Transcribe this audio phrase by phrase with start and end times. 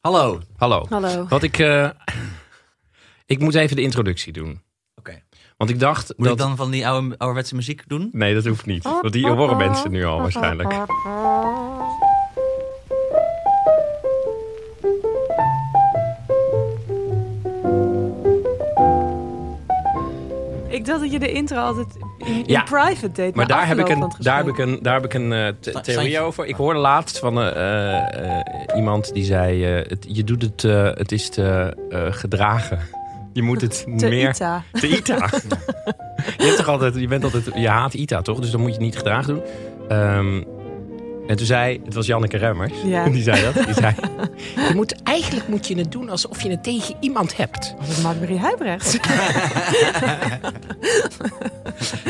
[0.00, 0.40] Hallo.
[0.56, 0.86] Hallo.
[0.88, 1.26] Hallo.
[1.28, 1.58] Wat ik.
[1.58, 1.88] eh,
[3.26, 4.62] ik moet even de introductie doen.
[4.94, 5.22] Oké.
[5.56, 6.12] Want ik dacht.
[6.16, 8.08] Moet dat, ik dan van die oude, ouderwetse muziek doen?
[8.12, 8.82] Nee, dat hoeft niet.
[8.82, 10.72] Want die horen mensen nu al waarschijnlijk.
[20.80, 21.86] Ik dacht dat je de intro altijd
[22.18, 23.34] in, private deed.
[23.34, 25.48] Maar daar heb, ik een, daar heb ik een, daar heb ik een eh,
[25.82, 26.46] theorie over.
[26.46, 30.62] Ik hoorde laatst van eh, eh, eh, iemand die zei: eh, het, Je doet het,
[30.98, 32.78] het is te eh, gedragen.
[33.32, 34.30] Je moet het Te meer.
[34.30, 34.62] Ita.
[34.72, 35.14] Te Ita.
[36.38, 38.38] je, hebt toch altijd, je, bent altijd, je haat Ita toch?
[38.40, 39.42] Dus dan moet je het niet gedragen doen.
[39.88, 40.42] Ehm,
[41.30, 43.08] en toen zei, het was Janneke Remmers, Ja.
[43.08, 43.64] die zei dat.
[43.64, 43.94] Die zei,
[44.68, 47.74] je moet, eigenlijk moet je het doen alsof je het tegen iemand hebt.
[47.78, 48.98] Was het Mark-Marie Huibrecht?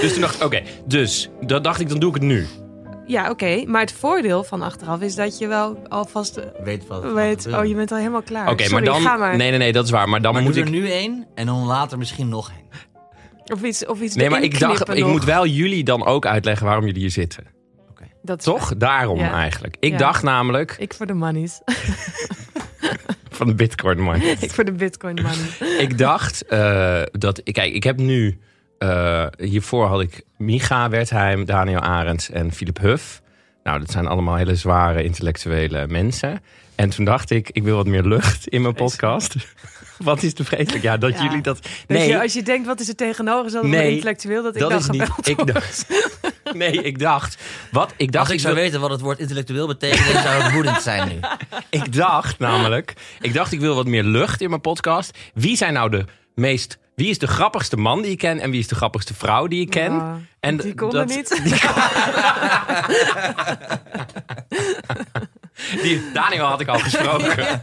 [0.01, 2.47] Dus toen dacht ik, oké, dus dat dacht ik, dan doe ik het nu.
[3.07, 3.63] ja, oké.
[3.67, 7.13] Maar het voordeel van achteraf is dat je wel alvast Weet wat.
[7.13, 7.47] weet...
[7.47, 8.51] Oh, je bent al helemaal klaar.
[8.51, 9.01] Oké, maar dan...
[9.01, 9.37] ga maar.
[9.37, 10.09] Nee, nee, nee, dat is waar.
[10.09, 10.69] Maar dan Maar moet doe ik...
[10.69, 12.59] er nu één en dan later misschien nog één.
[13.53, 16.67] Of iets, of iets Nee, maar ik dacht, ik moet wel jullie dan ook uitleggen
[16.67, 17.45] waarom jullie hier zitten.
[18.23, 18.77] Dat Toch?
[18.77, 19.33] Daarom Ja.
[19.33, 19.77] eigenlijk.
[19.81, 19.99] Ik Ja.
[19.99, 21.61] dacht namelijk Ik voor de monies.
[23.31, 24.21] van de Bitcoin man.
[24.41, 25.77] ik voor de bitcoin money.
[25.87, 27.43] ik dacht eh, dat...
[27.45, 28.39] Kijk, ik heb nu...
[28.79, 33.23] eh, hiervoor had ik Micha Wertheim, Daniel Arends en Philip Huff.
[33.65, 36.41] Nou, dat zijn allemaal hele zware intellectuele mensen.
[36.75, 39.35] En toen dacht ik, ik wil wat meer lucht in mijn podcast.
[40.11, 40.83] wat is te vreselijk?
[40.83, 41.23] Ja, dat Ja.
[41.23, 41.59] jullie dat...
[41.87, 44.71] Nee, je, als je denkt, wat is het tegenovergestelde Nee, van intellectueel, dat ik dat
[44.71, 45.09] dan is niet...
[45.29, 45.87] Ik dacht,
[46.53, 47.37] nee, ik dacht...
[47.71, 47.93] Wat?
[47.97, 50.83] Ik dacht, Als ik zou weten wat het woord intellectueel betekent, dan zou het woedend
[50.83, 51.19] zijn nu.
[51.81, 55.19] Ik dacht namelijk, ik dacht ik wil wat meer lucht in mijn podcast.
[55.35, 56.05] Wie zijn nou de
[56.35, 59.47] meest, wie is de grappigste man die ik ken en wie is de grappigste vrouw
[59.47, 59.93] die ik ken?
[59.93, 61.41] Ja, en die kon dat- er niet.
[61.45, 61.55] Die,
[66.13, 67.37] Daniel had ik al gesproken.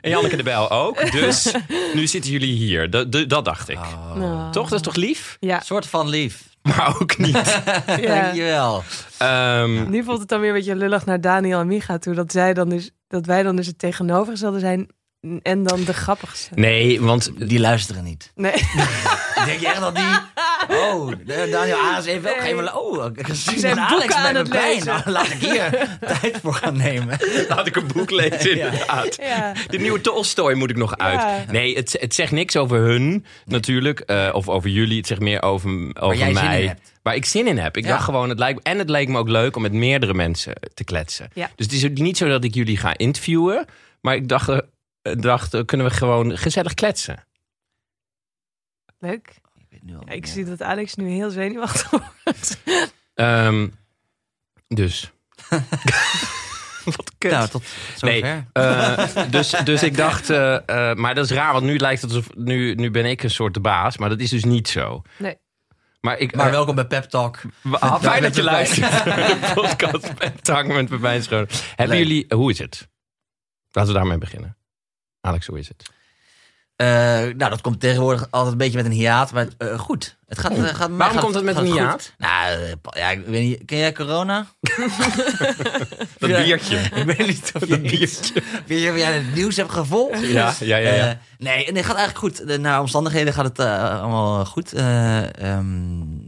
[0.00, 1.12] En Janneke de Bijl ook.
[1.12, 1.52] Dus
[1.94, 2.90] nu zitten jullie hier.
[2.90, 3.78] Dat, dat, dat dacht ik.
[4.14, 4.68] Nou, Toch?
[4.68, 5.36] Dat is toch lief?
[5.40, 6.42] Ja, soort van lief.
[6.62, 7.34] Maar ook niet.
[7.86, 8.22] ja.
[8.22, 8.82] Dankjewel.
[9.18, 12.14] Ehm, Nu voelt het dan weer een beetje lullig naar Daniel en Micha toe.
[12.14, 14.88] Dat, zij dan dus, dat wij dan dus het tegenovergestelde zijn.
[15.42, 16.48] En dan de grappigste.
[16.54, 18.32] nee, want Die luisteren niet.
[18.34, 18.52] Nee.
[19.46, 20.04] Denk je echt dat die...
[20.68, 21.12] Oh,
[21.50, 22.54] Daniel Ares heeft ook Nee.
[22.54, 22.72] geen...
[22.74, 24.72] Oh, ik zie zijn Alex boeken met aan het pijn.
[24.74, 24.86] lezen.
[24.86, 25.70] Nou, laat ik hier
[26.20, 27.18] tijd voor gaan nemen.
[27.48, 29.16] laat ik een boek lezen inderdaad.
[29.22, 29.52] Ja.
[29.68, 31.20] De nieuwe Tolstoy moet ik nog uit.
[31.20, 31.44] Ja.
[31.50, 34.00] Nee, het, het zegt niks over hun natuurlijk.
[34.00, 34.96] eh, of over jullie.
[34.96, 35.70] Het zegt meer over,
[36.00, 36.60] over jij zin mij.
[36.62, 36.92] in hebt.
[37.02, 37.76] Waar ik zin in heb.
[37.76, 37.90] Ik Ja.
[37.90, 40.84] dacht gewoon, het lijkt, en het leek me ook leuk om met meerdere mensen te
[40.84, 41.28] kletsen.
[41.34, 41.50] Ja.
[41.56, 43.64] Dus het is niet zo dat ik jullie ga interviewen.
[44.00, 44.48] Maar ik dacht,
[45.02, 47.24] eh, dacht eh, kunnen we gewoon gezellig kletsen.
[48.98, 49.28] Leuk.
[49.56, 51.90] Ik weet nu al Ja, ik niet zie dat Alex nu heel zenuwachtig
[52.24, 52.58] wordt.
[53.14, 53.68] Ehm,
[54.68, 55.10] dus.
[56.96, 57.30] Wat kut.
[57.30, 57.62] Nou, tot
[58.00, 58.46] Nee, zover.
[58.52, 60.28] eh, dus, dus ik dacht,
[60.96, 63.54] maar dat is raar, want nu lijkt het alsof, nu, nu ben ik een soort
[63.54, 65.02] de baas, maar dat is dus niet zo.
[65.18, 65.36] Nee.
[66.00, 67.40] Maar, ik, Maar welkom bij Pep Talk.
[67.62, 71.46] wa- fijn dat je luistert naar de podcast Pep Talk met Pepijn Schoon.
[71.76, 72.06] Hebben Leuk.
[72.06, 72.88] jullie, hoe is het?
[73.70, 74.56] Laten we daarmee beginnen.
[75.20, 75.90] Alex, hoe is het?
[76.76, 76.86] Eh,
[77.36, 80.16] nou, dat komt tegenwoordig altijd een beetje met een hiaat, maar eh, goed.
[80.26, 82.12] Het gaat, eh, gaat, Waarom gaat- komt het met een hiaat?
[82.18, 82.58] Nou,
[82.90, 83.64] ja, ik weet niet.
[83.64, 84.46] Ken jij corona?
[86.18, 86.76] Dat biertje.
[87.00, 88.42] ik weet niet of Dat biertje.
[88.66, 90.20] weet je of jij het nieuws hebt gevolgd.
[90.26, 90.92] Ja, ja, ja.
[90.94, 91.18] ja.
[91.38, 92.46] Nee, nee, het gaat eigenlijk goed.
[92.46, 93.58] De- Naar omstandigheden gaat het
[94.00, 94.72] allemaal goed.
[94.72, 95.66] Eh, ehm,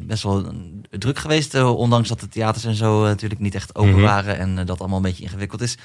[0.06, 0.53] best wel
[0.91, 4.00] druk geweest, ondanks dat de theaters en zo natuurlijk niet echt open Mhm.
[4.03, 5.76] waren en dat allemaal een beetje ingewikkeld is.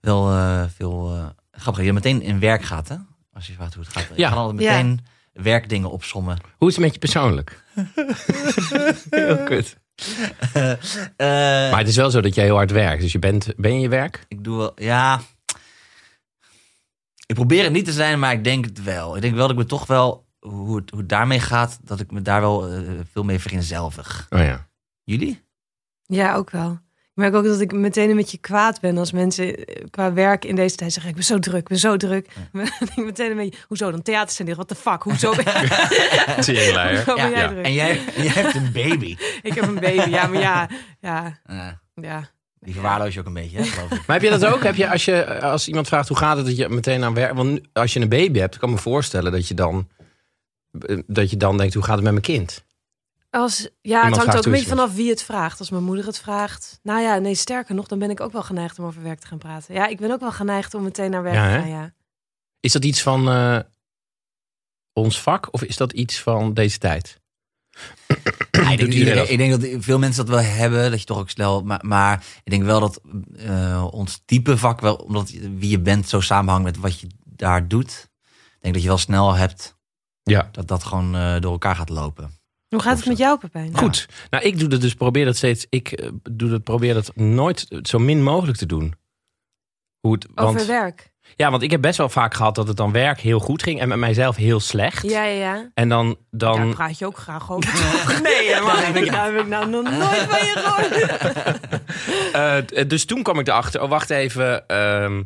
[0.00, 0.36] Wel
[0.76, 1.84] veel grappig.
[1.84, 2.96] Je meteen in werk gaat, hè?
[3.32, 4.06] Als je vraagt hoe het gaat.
[4.08, 4.28] Je Ja.
[4.28, 4.72] gaat altijd Ja.
[4.72, 6.38] meteen werkdingen opsommen.
[6.56, 7.64] Hoe is het met je persoonlijk?
[9.10, 9.76] Heel kut.
[10.52, 11.26] Eh,
[11.70, 13.02] Maar het is wel zo dat jij heel hard werkt.
[13.02, 14.24] Dus je bent, ben je je werk?
[14.28, 15.20] Ik doe wel, ja.
[17.26, 19.16] Ik probeer het niet te zijn, maar ik denk het wel.
[19.16, 22.00] Ik denk wel dat ik me toch wel, hoe het, hoe het daarmee gaat, dat
[22.00, 22.80] ik me daar wel eh,
[23.12, 24.26] veel mee vereenzelvig.
[24.30, 24.68] Oh ja.
[25.04, 25.42] Jullie?
[26.06, 26.78] Ja, ook wel.
[27.18, 30.44] Ik merk ook dat ik meteen een beetje kwaad ben als mensen eh, qua werk
[30.44, 32.26] in deze tijd zeggen: Ik ben zo druk, ik ben zo druk.
[32.96, 34.58] Ik meteen een beetje: Hoezo dan theaters zijn dicht?
[34.60, 35.02] Wat de fuck?
[35.02, 35.44] Hoezo ben,
[36.34, 36.62] hoezo ben
[37.16, 37.48] Ja, jij ja.
[37.48, 37.64] druk?
[37.64, 39.16] En jij, jij hebt een baby.
[39.42, 40.10] Ik heb een baby.
[40.10, 40.68] Ja, maar ja,
[41.00, 42.30] ja, Eh, ja.
[42.60, 44.06] die verwaarloos je ook een beetje, hè, geloof ik.
[44.06, 44.62] Maar heb je dat ook?
[44.62, 47.34] Heb je als, je als iemand vraagt hoe gaat het, dat je meteen aan werk.
[47.34, 49.88] Want als je een baby hebt, kan ik me voorstellen dat je dan,
[51.06, 52.64] dat je dan denkt: hoe gaat het met mijn kind?
[53.30, 55.58] Als, ja, het hangt ook een beetje vanaf wie het vraagt.
[55.58, 56.80] Als mijn moeder het vraagt.
[56.82, 59.26] Nou ja, nee, sterker nog, dan ben ik ook wel geneigd om over werk te
[59.26, 59.74] gaan praten.
[59.74, 61.68] Ja, ik ben ook wel geneigd om meteen naar werk Ja, te gaan.
[61.68, 61.94] Ja.
[62.60, 63.58] Is dat iets van eh,
[64.92, 67.20] ons vak of is dat iets van deze tijd?
[68.50, 71.30] Ja, denk, iedereen ik denk dat veel mensen dat wel hebben, dat je toch ook
[71.30, 71.62] snel.
[71.62, 73.00] Maar, maar ik denk wel dat
[73.36, 77.68] eh, ons type vak wel, omdat wie je bent zo samenhangt met wat je daar
[77.68, 78.08] doet.
[78.20, 79.76] Ik denk dat je wel snel hebt
[80.22, 80.48] Ja.
[80.52, 82.37] dat dat gewoon eh, door elkaar gaat lopen.
[82.68, 83.76] Hoe gaat het met jou, Pepijn?
[83.76, 84.08] Goed.
[84.30, 85.66] Nou, ik doe dat dus, probeer dat steeds.
[85.68, 88.94] Ik eh, doe dat, probeer dat nooit zo min mogelijk te doen.
[90.00, 91.12] Hoe het, want, Over werk.
[91.36, 93.80] ja, want ik heb best wel vaak gehad dat het dan werk heel goed ging
[93.80, 95.02] en met mijzelf heel slecht.
[95.10, 95.70] Ja, ja, ja.
[95.74, 97.72] En dan, dan Daar praat je ook graag over.
[98.22, 98.54] nee,
[98.94, 99.10] niet.
[99.12, 101.56] Daar heb ik nou nog nooit van je gehoord.
[102.32, 104.66] Eh, dus toen kwam ik erachter, oh wacht even.
[104.66, 105.22] ehm,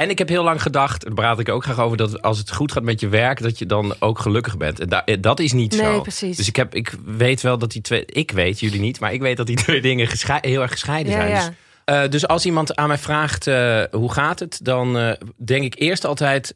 [0.00, 2.52] en ik heb heel lang gedacht, daar praat ik ook graag over, dat als het
[2.52, 4.80] goed gaat met je werk, dat je dan ook gelukkig bent.
[4.80, 6.00] En da- dat is niet Nee, zo.
[6.00, 6.36] precies.
[6.36, 9.20] Dus ik, heb, ik weet wel dat die twee, ik weet, jullie niet, maar ik
[9.20, 10.08] weet dat die twee dingen
[10.40, 11.34] heel erg gescheiden Ja, zijn.
[11.44, 11.54] Dus,
[11.84, 14.60] eh, dus als iemand aan mij vraagt, eh, hoe gaat het?
[14.62, 16.52] Dan eh, denk ik eerst altijd,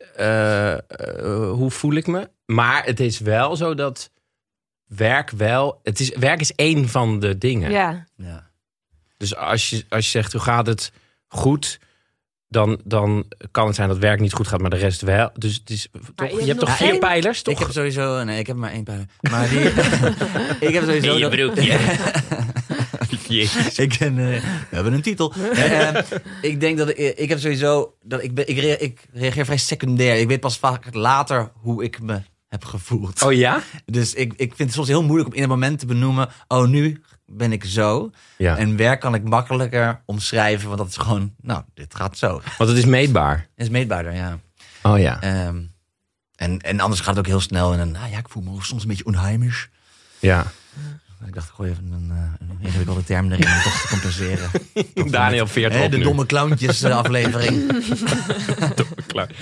[1.52, 2.31] hoe voel ik me?
[2.46, 4.11] Maar het is wel zo dat
[4.87, 7.70] werk wel, het is, werk is één van de dingen.
[7.70, 8.06] Ja.
[8.17, 8.50] Ja.
[9.17, 10.93] Dus als je, als je zegt, hoe gaat het
[11.26, 11.79] goed?
[12.49, 15.31] Dan, dan kan het zijn dat werk niet goed gaat, maar de rest wel.
[15.35, 17.55] Dus het is, toch, je je, hebt toch vier geen- pijlers, toch?
[17.55, 19.06] Ik heb sowieso, nee, ik heb maar één pijler.
[19.20, 19.61] Maar die,
[20.69, 21.12] ik heb sowieso.
[21.12, 21.79] In je dat- broekje.
[23.29, 23.79] Jezus.
[23.79, 24.25] ik ben, eh,
[24.69, 25.32] we hebben een titel.
[25.52, 25.88] Eh,
[26.43, 29.56] ik denk dat ik, ik heb sowieso dat ik, ben, ik, rea- ik reageer vrij
[29.56, 30.19] secundair.
[30.19, 33.23] Ik weet pas vaak later hoe ik me heb gevoeld.
[33.23, 33.62] Oh ja?
[33.87, 36.29] Dus ik, ik vind het soms heel moeilijk om in het moment te benoemen.
[36.49, 38.10] Oh, nu ben ik zo.
[38.36, 42.40] Ja, En werk kan ik makkelijker omschrijven, want dat is gewoon, nou, dit gaat zo.
[42.58, 43.36] want het is meetbaar.
[43.54, 44.38] Het is meetbaarder, ja.
[44.82, 45.20] Oh ja.
[45.20, 45.62] Ehm,
[46.36, 47.72] en, en anders gaat het ook heel snel.
[47.72, 49.68] En dan, nou ja, ik voel me soms een beetje onheimisch.
[50.18, 50.46] Ja.
[51.26, 54.50] Ik dacht, gooi even een, eh, een ingewikkelde term erin om toch te compenseren.
[55.10, 56.02] Daniel veert op de nu.
[56.02, 57.82] domme clowntjes eh, aflevering.
[59.06, 59.30] Klaar.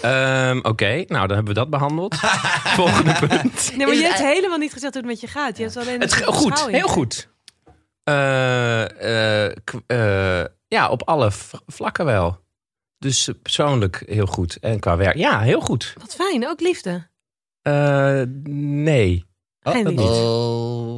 [0.00, 2.14] Ehm, Oké, nou dan hebben we dat behandeld.
[2.80, 3.72] Volgende punt.
[3.76, 5.56] Nee, maar Is je hebt helemaal niet gezegd hoe het met je gaat.
[5.56, 7.28] Je hebt alleen Het, ge- goed, heel goed.
[8.04, 8.84] Eh,
[9.64, 9.80] k-
[10.68, 12.42] ja, op alle v- vlakken wel.
[12.98, 14.56] Dus persoonlijk heel goed.
[14.60, 15.94] En qua werk, ja, heel goed.
[16.00, 17.08] Wat fijn, ook liefde.
[17.62, 19.24] Eh, nee.
[19.60, 20.04] Geen dat liefde.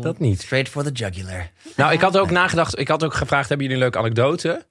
[0.07, 0.19] Niet.
[0.19, 0.41] Dat niet.
[0.41, 1.51] Straight for the jugular.
[1.77, 2.79] Nou, ik had ook nagedacht.
[2.79, 4.67] Ik had ook gevraagd: hebben jullie een leuke anekdote?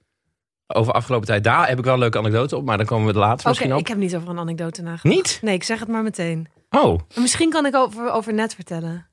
[0.66, 1.44] Over afgelopen tijd.
[1.44, 3.48] Daar heb ik wel een leuke anekdote op, maar dan komen we er later Oké,
[3.48, 3.78] misschien op.
[3.80, 5.14] ik heb niet over een anekdote nagedacht.
[5.16, 5.38] Niet?
[5.42, 6.48] Nee, ik zeg het maar meteen.
[6.70, 9.06] Oh, Misschien kan ik over, over net vertellen.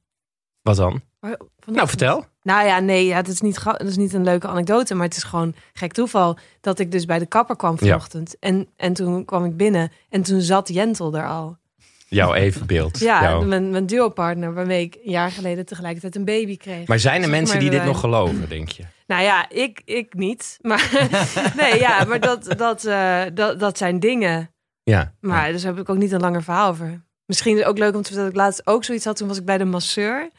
[0.62, 1.02] wat dan?
[1.22, 2.26] Vanochtend- Nou, vertel.
[2.42, 5.16] Nou ja, nee, ja, het, is niet, het is niet een leuke anekdote, maar het
[5.16, 7.78] is gewoon gek toeval dat ik dus bij de kapper kwam Ja.
[7.78, 8.40] vanochtend.
[8.40, 11.58] En, en toen kwam ik binnen en toen zat Jentel er al.
[12.08, 13.00] Jouw evenbeeld.
[13.00, 16.88] Ja, Jouw- mijn, mijn duopartner waarmee ik een jaar geleden tegelijkertijd een baby kreeg.
[16.88, 17.92] Maar zijn er mensen die dit erbij.
[17.94, 18.84] nog geloven, denk je?
[19.08, 20.58] Nou ja, ik, ik niet.
[20.62, 21.10] Maar
[21.58, 24.52] nee, ja, maar dat, dat, eh, dat, dat zijn dingen.
[24.84, 25.14] Ja.
[25.20, 27.02] Maar dus heb ik ook niet een langer verhaal over.
[27.26, 29.16] Misschien is het ook leuk om te vertellen dat ik laatst ook zoiets had.
[29.18, 30.30] Toen was ik bij de masseur.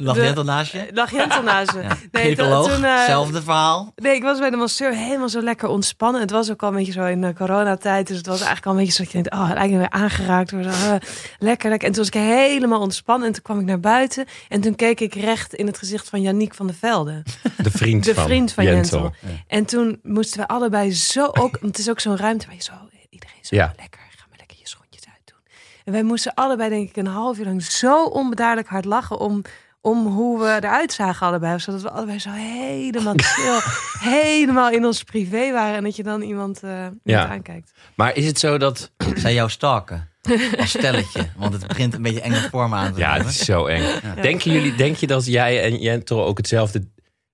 [0.00, 0.88] Lag De- net al naast je?
[0.92, 1.82] Lag Jentel naast me.
[1.82, 1.96] Ja.
[2.10, 3.92] Nee, toen, eh, hetzelfde verhaal.
[3.96, 6.20] Nee, ik was bij de masseur helemaal zo lekker ontspannen.
[6.20, 8.06] Het was ook al een beetje zo in de coronatijd.
[8.06, 9.32] Dus het was eigenlijk al een beetje zo dat je denkt...
[9.32, 10.72] oh, me weer aangeraakt worden.
[10.72, 10.94] Ah,
[11.38, 11.88] lekker, lekker.
[11.88, 13.26] En toen was ik helemaal ontspannen.
[13.26, 14.24] En toen kwam ik naar buiten.
[14.48, 17.22] En toen keek ik recht in het gezicht van Yannick van der Velde.
[17.62, 19.00] De vriend De van vriend van Jentel.
[19.00, 19.18] Jentel.
[19.46, 21.58] En toen moesten we allebei zo ook...
[21.60, 22.72] Het is ook zo'n ruimte waar je zo...
[23.10, 23.72] Iedereen zo Ja.
[23.76, 24.00] lekker...
[24.16, 25.38] Ga maar lekker je schoentjes uitdoen.
[25.84, 29.18] En wij moesten allebei denk ik een half uur lang zo onbedaarlijk hard lachen...
[29.18, 29.42] om,
[29.80, 31.58] om hoe we eruit zagen allebei.
[31.58, 33.58] Zodat we allebei zo helemaal chill...
[34.12, 35.76] helemaal in ons privé waren.
[35.76, 37.28] En dat je dan iemand, eh, iemand Ja.
[37.28, 37.72] aankijkt.
[37.94, 38.90] Maar is het zo dat...
[39.16, 40.08] Zij jou stalken.
[40.58, 41.28] Als stelletje.
[41.36, 44.00] Want het begint een beetje enge vorm aan te Ja, het is zo eng.
[44.22, 46.88] Denken jullie, denk je dat jij en Jentel ook hetzelfde...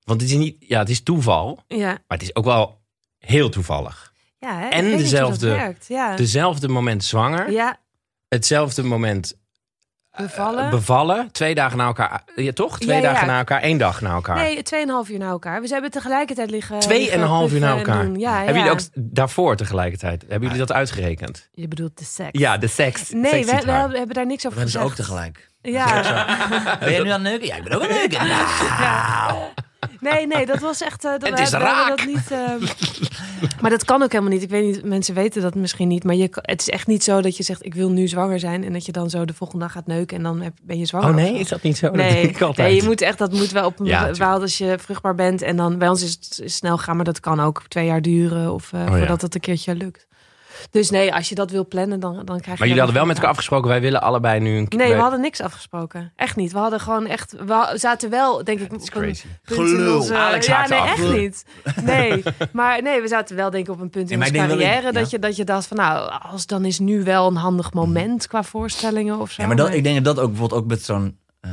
[0.05, 0.57] Want het is niet...
[0.59, 1.63] Ja, het is toeval.
[1.67, 2.81] Ja, Maar het is ook wel
[3.19, 4.13] heel toevallig.
[4.39, 4.69] ja hè?
[4.69, 5.87] En dezelfde- dat werkt.
[5.89, 6.17] Ja.
[6.17, 7.51] Dezelfde moment zwanger.
[7.51, 7.79] ja,
[8.29, 9.37] Hetzelfde moment
[10.17, 10.65] bevallen.
[10.65, 11.29] eh, bevallen.
[11.33, 12.23] Twee dagen na elkaar.
[12.37, 12.79] Ja, toch?
[12.79, 13.13] Twee Ja, ja.
[13.13, 13.61] dagen na elkaar.
[13.63, 14.37] één dag na elkaar.
[14.37, 15.61] Nee, tweeënhalf uur na elkaar.
[15.63, 16.79] We hebben tegelijkertijd liggen.
[16.79, 18.05] Twee en liggen een half uur na elkaar.
[18.45, 20.25] Hebben jullie ook daarvoor tegelijkertijd?
[20.29, 21.49] Hebben jullie dat uitgerekend?
[21.53, 22.39] Je bedoelt de seks.
[22.39, 23.11] Ja, de seks.
[23.11, 24.85] Nee, we, we hebben, daar niks over Dat hebben ze gezegd.
[24.85, 25.49] ook tegelijk.
[25.63, 26.77] Ja.
[26.81, 27.47] Ben je nu aan het neuken?
[27.47, 28.27] Ja, ik ben ook aan het neuken.
[28.81, 29.35] Nou.
[30.01, 31.05] Nee, nee, dat was echt.
[31.05, 31.97] eh, dat, Het is we- we hebben raak.
[31.99, 34.43] Dat niet, eh, maar dat kan ook helemaal niet.
[34.43, 36.05] Ik weet niet, mensen weten dat misschien niet.
[36.05, 38.65] Maar je, het is echt niet zo dat je zegt: Ik wil nu zwanger zijn.
[38.65, 40.17] En dat je dan zo de volgende dag gaat neuken.
[40.17, 41.09] En dan heb- ben je zwanger.
[41.09, 41.87] Oh nee, is dat niet zo?
[41.87, 44.77] Dat Nee, nee, je moet echt, dat moet wel op een Ja, bepaald als je
[44.79, 45.43] vruchtbaar bent.
[45.43, 48.53] En dan bij ons is het snel gaan, maar dat kan ook twee jaar duren
[48.53, 48.97] of eh, Oh, ja.
[48.99, 50.07] voordat het een keertje lukt.
[50.71, 52.51] Dus nee, als je dat wil plannen, dan, dan krijg je.
[52.51, 55.21] Maar jullie hadden wel met elkaar afgesproken, wij willen allebei nu een Nee, we hadden
[55.21, 56.13] niks afgesproken.
[56.17, 56.53] Echt niet.
[56.53, 57.35] We hadden gewoon echt.
[57.47, 59.27] We zaten wel, denk ik, een crazy.
[59.45, 59.97] punt in Gelul.
[59.97, 60.89] onze- Alex ja, nee, af.
[60.89, 61.45] echt niet.
[61.83, 64.83] Nee, maar nee, we zaten wel denk ik op een punt in Nee, onze carrière
[64.83, 67.73] dat- dat, je, dat je dacht van, nou, als dan is nu wel een handig
[67.73, 69.43] moment qua voorstellingen of zo.
[69.43, 71.51] Ja, maar dat, ik denk dat dat ook bijvoorbeeld ook met zo'n eh,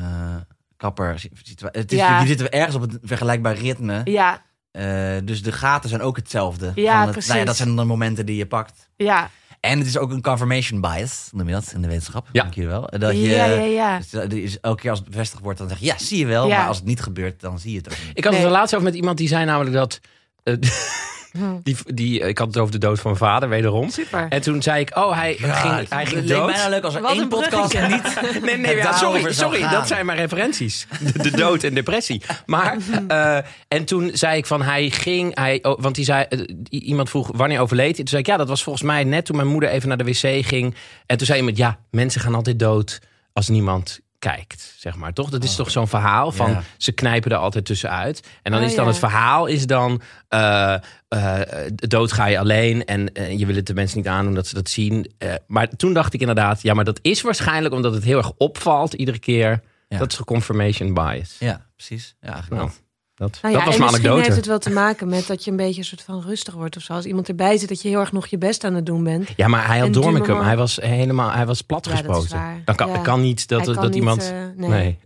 [0.78, 1.22] kapper
[1.62, 2.22] Het is, Ja.
[2.22, 4.02] Je zitten ergens op een vergelijkbaar ritme.
[4.04, 4.42] Ja,
[4.74, 4.86] Eh,
[5.24, 6.72] dus de gaten zijn ook hetzelfde.
[6.76, 7.28] Ja, Van het- precies.
[7.30, 8.90] Nou ja, dat zijn de momenten die je pakt.
[8.96, 9.30] ja.
[9.60, 12.28] En het is ook een confirmation bias, noem je dat in de wetenschap?
[12.32, 12.42] Ja.
[12.42, 12.90] Dank je wel.
[12.98, 14.26] Dat je, ja, ja, ja.
[14.28, 16.48] dus elke keer als het bevestigd wordt, dan zeg je ja, zie je wel.
[16.48, 16.58] Ja.
[16.58, 18.18] Maar als het niet gebeurt, dan zie je het ook niet.
[18.18, 18.44] Ik had Nee.
[18.44, 20.00] er laatst over met iemand die zei namelijk dat...
[20.44, 20.56] eh.
[21.64, 23.90] die, die, ik had het over de dood van mijn vader, wederom.
[23.90, 24.26] Super.
[24.30, 26.52] En toen zei ik, oh, hij ging, hij ging het leek dood.
[26.52, 28.22] bijna leuk als er Wat één een podcast niet...
[28.42, 30.88] Nee, nee, het ja, sorry, sorry dat zijn mijn referenties.
[31.00, 32.22] De, de dood en depressie.
[32.46, 33.38] Maar, eh,
[33.68, 37.30] en toen zei ik van, hij ging, hij, oh, want die zei, eh, iemand vroeg
[37.36, 37.96] wanneer overleed hij.
[37.96, 40.04] Toen zei ik, ja, dat was volgens mij net toen mijn moeder even naar de
[40.04, 40.76] wc ging.
[41.06, 43.00] En toen zei iemand, ja, mensen gaan altijd dood
[43.34, 44.00] als niemand
[44.32, 45.14] kijkt, zeg maar.
[45.14, 45.30] Toch?
[45.30, 46.64] Dat is toch zo'n verhaal van, Ja.
[46.78, 48.28] ze knijpen er altijd tussenuit.
[48.42, 48.90] En dan Oh, is dan ja.
[48.90, 50.74] het verhaal is dan, eh,
[51.08, 51.42] eh,
[51.76, 54.54] dood ga je alleen en eh, je wil het de mensen niet aandoen dat ze
[54.54, 55.12] dat zien.
[55.18, 58.32] Eh, maar toen dacht ik inderdaad, ja, maar dat is waarschijnlijk omdat het heel erg
[58.38, 59.62] opvalt iedere keer.
[59.88, 59.98] Ja.
[59.98, 61.36] Dat is confirmation bias.
[61.40, 62.16] Ja, precies.
[62.22, 62.82] Ja, eigenlijk Nou, wel.
[63.16, 64.22] Dat, Nou dat was mijn misschien anekdote.
[64.24, 66.78] heeft het wel te maken met dat je een beetje een soort van rustig wordt
[66.78, 66.94] of zo.
[66.94, 69.30] Als iemand erbij zit, dat je heel erg nog je best aan het doen bent.
[69.36, 72.38] Ja, maar hij had moment- Hij was helemaal, hij was Ja, dat is platgespoten.
[72.38, 72.62] waar.
[72.66, 72.98] Dan kan, Ja.
[72.98, 74.22] kan niet dat, Hij dat niet, iemand...
[74.32, 74.70] eh, nee.
[74.70, 75.00] nee.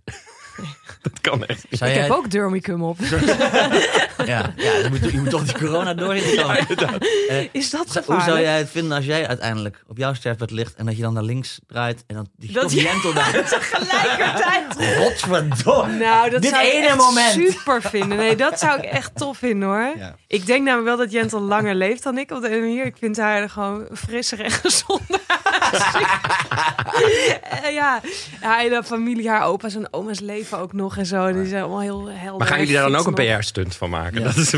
[1.02, 1.80] dat kan echt niet.
[1.80, 2.98] Zou Ik jij, heb ook Durmicum op.
[4.26, 6.16] Ja, ja je, moet, je moet toch die corona door.
[6.16, 6.36] Is
[7.70, 8.22] dat Hoe gevaarlijk?
[8.24, 11.14] zou jij het vinden als jij uiteindelijk op jouw sterfbed ligt en dat je dan
[11.14, 13.32] naar links draait en dan die Dat Jentel daar.
[13.50, 14.96] Tegelijkertijd.
[14.98, 15.94] Godverdomme.
[15.98, 17.32] Nou, dat Dit zou ik ene echt moment.
[17.52, 18.18] super vinden.
[18.18, 19.94] Nee, dat zou ik echt tof vinden hoor.
[19.98, 20.16] Ja.
[20.28, 22.86] Ik denk namelijk wel dat Jentel langer leeft dan ik op de ene manier.
[22.86, 25.20] Ik vind haar er gewoon frisser en gezonder.
[27.42, 28.02] Eh, ja,
[28.40, 31.34] haar hele familie, haar opa's en oma's leven ook nog en zo.
[31.34, 32.38] Die zijn allemaal heel helder.
[32.38, 33.38] Maar gaan jullie daar dan ook een.
[33.38, 34.20] PR-stunt van maken?
[34.20, 34.26] Ja.
[34.26, 34.50] Dat is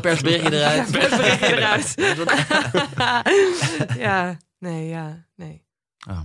[0.00, 0.90] Persberichtje eruit.
[0.90, 1.94] Persberichtje eruit.
[4.06, 5.64] ja, nee, ja, nee.
[6.08, 6.20] Oh,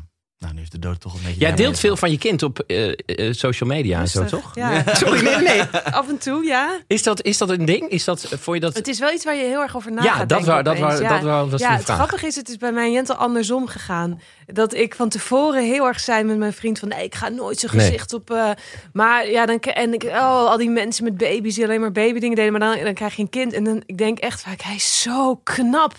[0.45, 1.39] nou, nu is de dood toch een beetje...
[1.39, 4.51] Jij Ja, deelt veel van je kind op eh, eh, social media en zo, toch?
[4.55, 4.83] Ja.
[5.01, 5.61] Sorry, nee, nee.
[5.91, 6.79] Af en toe, ja.
[6.87, 7.89] Is dat, is dat een ding?
[7.89, 8.73] Is dat, vond je dat...
[8.73, 10.63] Het is wel iets waar je heel erg over na ja, gaat dat, denken wou,
[10.63, 11.19] dat, Ja.
[11.21, 11.97] dat was ja, de het vraag.
[11.97, 14.21] grappige is, het is bij mij en Jentel andersom gegaan.
[14.45, 16.87] Dat ik van tevoren heel erg zei met mijn vriend van...
[16.87, 17.85] nee, ik ga nooit zijn Nee.
[17.85, 18.31] gezicht op...
[18.31, 18.49] eh,
[18.93, 19.59] maar ja, dan...
[19.59, 22.51] En ik, oh, al die mensen met baby's die alleen maar babydingen deden...
[22.51, 23.53] maar dan, dan krijg je een kind.
[23.53, 25.93] En dan ik denk echt vaak, hij is zo knap.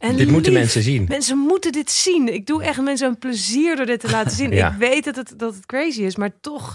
[0.00, 0.60] En Dit moeten lief.
[0.60, 1.04] mensen zien.
[1.08, 2.34] Mensen moeten dit zien.
[2.34, 4.50] Ik doe echt mensen een plezier door dit te laten zien.
[4.60, 4.70] Ja.
[4.72, 6.74] Ik weet dat het, dat het crazy is, maar toch...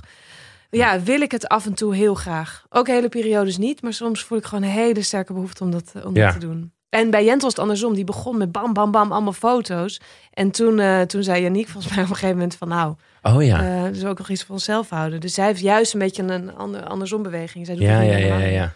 [0.70, 2.66] Ja, wil ik het af en toe heel graag.
[2.70, 5.92] Ook hele periodes niet, maar soms voel ik gewoon een hele sterke behoefte om dat,
[6.06, 6.26] om Ja.
[6.32, 6.72] dat te doen.
[6.90, 7.94] En bij Jentel was het andersom.
[7.94, 10.00] Die begon met bam, bam, bam, allemaal foto's.
[10.34, 12.68] En toen, eh, toen zei Yannick volgens mij op een gegeven moment van...
[12.68, 13.86] nou, Oh ja.
[13.86, 15.20] eh dus ook nog iets voor onszelf houden.
[15.20, 17.66] Dus zij heeft juist een beetje een ander, andersom beweging.
[17.66, 18.52] Zij doet Ja, ja, ja, ja, ja.
[18.52, 18.72] Ja,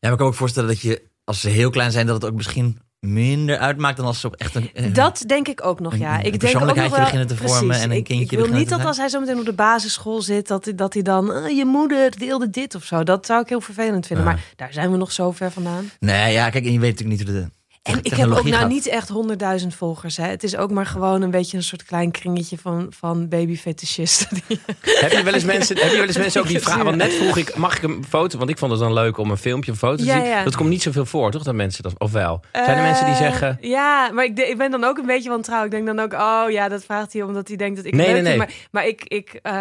[0.00, 2.30] maar ik kan me ook voorstellen dat je, als ze heel klein zijn, dat het
[2.30, 4.70] ook misschien minder uitmaakt dan als ze op echt een...
[4.74, 6.18] eh, Dat denk ik ook nog, Een- ja.
[6.18, 7.82] een Ik denk ook nog wel, beginnen te vormen precies.
[7.84, 9.52] en een ik, kindje Ik wil beginnen niet dat als hij zo meteen op de
[9.52, 13.02] basisschool zit, dat, hij- dat hij dan, eh, je moeder wilde dit of zo.
[13.02, 14.24] Dat zou ik heel vervelend vinden.
[14.24, 15.90] Maar daar zijn we nog zo ver vandaan.
[16.00, 17.48] Nee, ja, kijk, en je weet natuurlijk niet hoe de
[17.84, 18.68] En ik heb ook nou gaat.
[18.68, 20.16] niet echt honderdduizend volgers.
[20.16, 20.26] Hè.
[20.26, 24.28] Het is ook maar gewoon een beetje een soort klein kringetje van, van babyfetischisten.
[25.00, 26.84] Heb je wel eens mensen, heb je wel eens mensen ook die vragen?
[26.84, 28.38] Want net vroeg ik, mag ik een foto?
[28.38, 30.24] Want ik vond het dan leuk om een filmpje, een foto te Ja, zien.
[30.28, 30.44] ja.
[30.44, 31.42] Dat komt niet zoveel voor, toch?
[31.42, 32.40] Dat mensen dat, of wel?
[32.52, 33.58] Zijn er mensen die Eh, zeggen...
[33.60, 35.64] Ja, maar ik, ik ben dan ook een beetje wantrouw.
[35.64, 38.06] Ik denk dan ook, oh ja, dat vraagt hij omdat hij denkt dat ik Nee,
[38.12, 38.36] leuk nee, vind.
[38.38, 39.60] Maar, maar ik, ik, eh,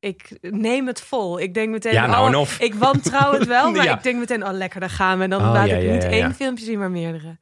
[0.00, 1.40] ik neem het vol.
[1.40, 2.58] Ik denk meteen, Ja, nou oh, of.
[2.60, 3.70] ik wantrouw het wel.
[3.72, 3.96] Maar Ja.
[3.96, 5.24] ik denk meteen, oh lekker, daar gaan we.
[5.24, 7.36] En dan Oh, laat ik niet één filmpje zien, maar meerdere.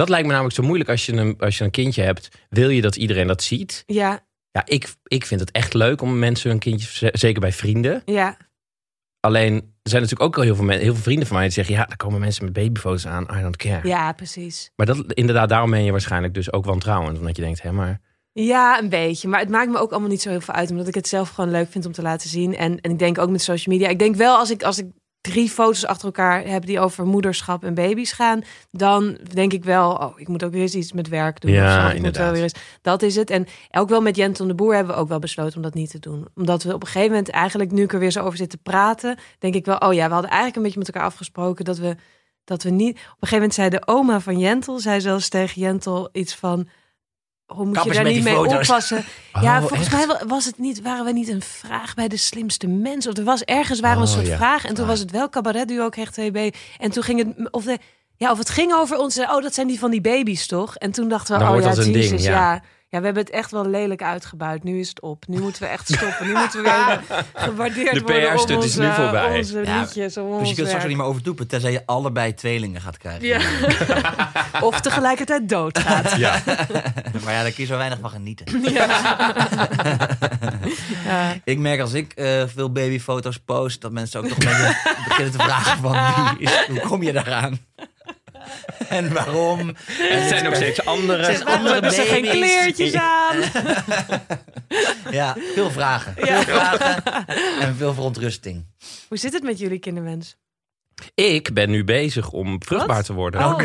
[0.00, 2.28] Dat lijkt me namelijk zo moeilijk als je een, als je een kindje hebt.
[2.48, 3.82] Wil je dat iedereen dat ziet?
[3.86, 8.02] Ja, Ja, ik, ik vind het echt leuk om mensen hun kindje, zeker bij vrienden.
[8.04, 8.36] ja.
[9.20, 11.74] Alleen, er zijn natuurlijk ook al heel veel, heel veel vrienden van mij die zeggen...
[11.74, 13.88] ja, daar komen mensen met babyfoto's aan, I don't care.
[13.88, 14.70] Ja, precies.
[14.76, 17.18] Maar dat, inderdaad, daarom ben je waarschijnlijk dus ook wantrouwend.
[17.18, 18.00] Omdat je denkt, hé, maar...
[18.32, 19.28] Ja, een beetje.
[19.28, 20.70] Maar het maakt me ook allemaal niet zo heel veel uit.
[20.70, 22.56] Omdat ik het zelf gewoon leuk vind om te laten zien.
[22.56, 23.90] En, en ik denk ook met social media.
[23.90, 24.86] Ik denk wel als ik, als ik
[25.20, 28.42] drie foto's achter elkaar heb die over moederschap en baby's gaan.
[28.70, 31.50] Dan denk ik wel, oh, ik moet ook weer eens iets met werk doen.
[31.50, 32.00] Ja, of zo.
[32.00, 33.30] Moet wel weer eens, dat is het.
[33.30, 35.90] En ook wel met Jenton de Boer hebben we ook wel besloten om dat niet
[35.90, 36.26] te doen.
[36.34, 38.58] Omdat we op een gegeven moment eigenlijk, nu ik er weer zo over zit te
[38.58, 41.78] praten, denk ik wel, oh ja, we hadden eigenlijk een beetje met elkaar afgesproken dat
[41.78, 41.96] we,
[42.44, 42.90] dat we niet...
[42.90, 46.68] Op een gegeven moment zei de oma van Jentel, zei zelfs tegen Jentel iets van...
[47.54, 48.68] Hoe moet je daar met niet die mee foto's.
[48.68, 49.04] oppassen?
[49.40, 49.96] ja, Oh, volgens echt?
[49.96, 53.10] mij wa- was het niet, waren we niet een vraag bij de slimste mensen.
[53.12, 54.36] Of er was ergens waren we een Oh, soort ja.
[54.36, 54.64] vraag.
[54.64, 56.54] En toen was het wel cabaretduo kreeg TB.
[56.78, 57.78] En toen ging het, of, de,
[58.16, 59.18] ja, of het ging over ons.
[59.18, 60.76] Oh, dat zijn die van die baby's toch?
[60.76, 62.30] En toen dachten we, Dan oh ja, ding, ja.
[62.30, 62.62] ja.
[62.90, 64.64] Ja, we hebben het echt wel lelijk uitgebuit.
[64.64, 65.24] Nu is het op.
[65.26, 66.26] Nu moeten we echt stoppen.
[66.26, 69.36] Nu moeten we weer gewaardeerd De worden om PR-stunt is nu voorbij.
[69.36, 71.82] Onze Ja, liedjes, om Dus je kunt straks er niet meer over doepen, tenzij je
[71.86, 73.26] allebei tweelingen gaat krijgen.
[73.26, 73.40] Ja.
[74.68, 76.10] of tegelijkertijd doodgaat.
[76.18, 76.42] Ja.
[77.24, 78.72] maar ja, daar kun je zo weinig van genieten.
[78.72, 78.86] Ja.
[81.44, 84.76] Ik merk als ik eh, veel babyfoto's post, dat mensen ook toch een beetje
[85.08, 85.92] beginnen te vragen van
[86.38, 87.58] wie is, hoe kom je daaraan?
[88.88, 89.68] en waarom?
[90.10, 91.24] Er zijn nog steeds andere.
[91.24, 93.36] Zijn andere hebben ze geen kleertjes aan?
[95.10, 96.14] Ja, veel vragen.
[96.24, 96.42] Ja.
[96.42, 97.26] Veel vragen
[97.60, 98.66] en veel verontrusting.
[99.08, 100.36] Hoe zit het met jullie kinderwens?
[101.14, 103.04] Ik ben nu bezig om vruchtbaar Wat?
[103.06, 103.44] te worden.
[103.44, 103.60] Oh.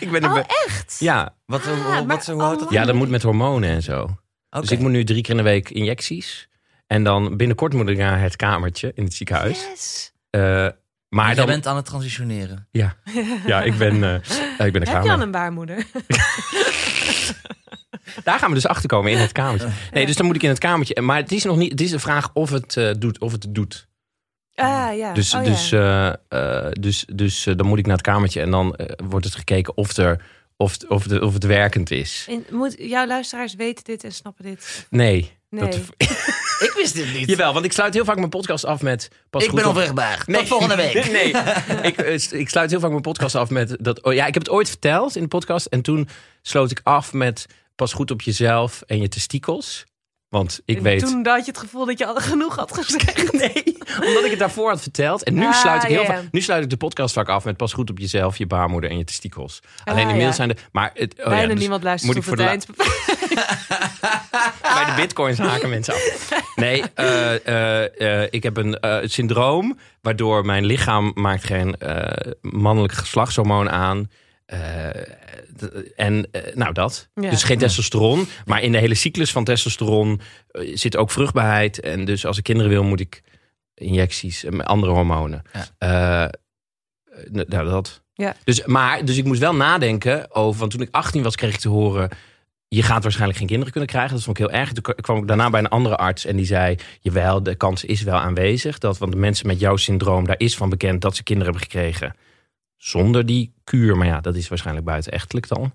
[0.00, 0.96] Ik ben Oh, echt?
[0.98, 1.34] Ja.
[1.46, 2.68] Wat, Ah, maar- wat, hoe houdt dat?
[2.68, 2.74] oh.
[2.74, 4.16] ja, dat moet met hormonen en zo.
[4.50, 6.48] Dus ik moet nu drie keer in de week injecties.
[6.86, 9.66] En dan binnenkort moet ik naar het kamertje in het ziekenhuis.
[9.70, 10.12] Yes.
[10.30, 10.66] Eh,
[11.08, 12.68] maar Jij dan, bent aan het transitioneren.
[12.70, 12.96] ja,
[13.46, 14.14] ja, ik ben, eh,
[14.66, 15.86] ik ben er Heb je al een baarmoeder?
[18.24, 19.68] Daar gaan we dus achter komen in het kamertje.
[19.92, 21.02] Nee, dus dan moet ik in het kamertje.
[21.02, 21.70] Maar het is nog niet.
[21.70, 23.18] Het is de vraag of het eh, doet.
[23.18, 23.88] Of het doet.
[24.56, 25.12] Ah, ja.
[25.12, 28.50] Dus, Oh, dus, eh, eh, dus, dus eh, dan moet ik naar het kamertje en
[28.50, 30.24] dan wordt het gekeken of, er,
[30.56, 32.26] of, of, de, of het werkend is.
[32.28, 34.86] En moet, jouw luisteraars weten dit en snappen dit?
[34.90, 35.32] Nee.
[35.60, 35.70] Nee.
[35.70, 36.08] Dat,
[36.66, 37.28] Ik wist dit niet.
[37.28, 39.08] jawel, want ik sluit heel vaak mijn podcast af met.
[39.30, 40.24] Pas ik goed ben op- onvruchtbaar.
[40.24, 40.94] Tot volgende week.
[41.10, 41.28] Nee,
[41.82, 44.02] ik, eh, ik sluit heel vaak mijn podcast af met dat.
[44.02, 46.08] Oh, ja, ik heb het ooit verteld in de podcast en toen
[46.42, 49.84] sloot ik af met pas goed op jezelf en je testikels.
[50.28, 51.00] Want ik En weet.
[51.00, 53.32] Toen had je het gevoel dat je al genoeg had gezegd.
[53.36, 55.22] Nee, omdat ik het daarvoor had verteld.
[55.22, 56.14] En nu Ah, sluit ik heel ja, ja.
[56.14, 56.24] vaak.
[56.30, 58.98] Nu sluit ik de podcast vaak af met pas goed op jezelf, je baarmoeder en
[58.98, 59.60] je testikels.
[59.84, 60.44] Alleen Ah, inmiddels ja.
[60.44, 60.62] zijn de.
[60.72, 62.66] Maar het, oh ja, Bijna dus niemand luistert moet ik het voor de eind.
[64.62, 66.30] Bij de bitcoins haken mensen af.
[66.56, 71.76] Nee, eh, eh, eh, ik heb een syndroom waardoor mijn lichaam maakt geen
[72.40, 74.10] mannelijk geslachtshormoon aan.
[75.56, 77.08] D- en eh, nou dat.
[77.14, 77.30] Ja.
[77.30, 78.26] Dus geen testosteron.
[78.44, 81.80] Maar in de hele cyclus van testosteron eh, zit ook vruchtbaarheid.
[81.80, 83.22] En dus als ik kinderen wil, moet ik
[83.74, 85.42] injecties en andere hormonen.
[85.52, 86.28] Ja.
[86.28, 86.30] Eh,
[87.30, 88.02] nou, dat.
[88.14, 88.36] Ja.
[88.44, 90.58] Dus, maar, dus ik moest wel nadenken over.
[90.60, 92.08] Want toen ik 18 was, kreeg ik te horen.
[92.68, 94.14] Je gaat waarschijnlijk geen kinderen kunnen krijgen.
[94.14, 94.72] Dat vond ik heel erg.
[94.72, 98.02] Toen kwam ik daarna bij een andere arts en die zei: Jawel, de kans is
[98.02, 98.78] wel aanwezig.
[98.78, 101.70] Dat, want de mensen met jouw syndroom, daar is van bekend dat ze kinderen hebben
[101.70, 102.14] gekregen.
[102.76, 103.96] Zonder die kuur.
[103.96, 105.72] Maar ja, dat is waarschijnlijk buitenechtelijk dan.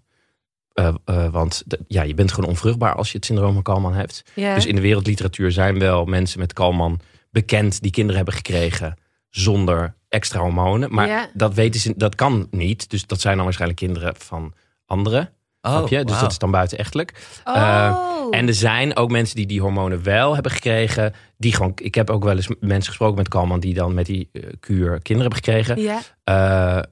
[0.74, 3.94] Eh, eh, want de- ja, je bent gewoon onvruchtbaar als je het syndroom van Kalman
[3.94, 4.24] hebt.
[4.36, 4.56] Ja.
[4.56, 7.00] Dus in de wereldliteratuur zijn wel mensen met Kalman
[7.32, 8.98] bekend die kinderen hebben gekregen
[9.30, 10.94] zonder extra hormonen.
[10.94, 11.30] Maar Ja.
[11.34, 12.90] dat weten ze, dat kan niet.
[12.90, 14.54] Dus dat zijn dan waarschijnlijk kinderen van
[14.86, 15.30] anderen.
[15.62, 16.04] Oh, snap je?
[16.06, 17.28] Dus dat is dan buitenechtelijk.
[17.44, 17.56] oh.
[17.56, 21.14] eh, En er zijn ook mensen die die hormonen wel hebben gekregen.
[21.38, 24.30] Die gewoon, ik heb ook wel eens mensen gesproken met Kalman die dan met die
[24.60, 25.82] kuur kinderen hebben gekregen.
[25.82, 26.00] ja.
[26.24, 26.84] Eh,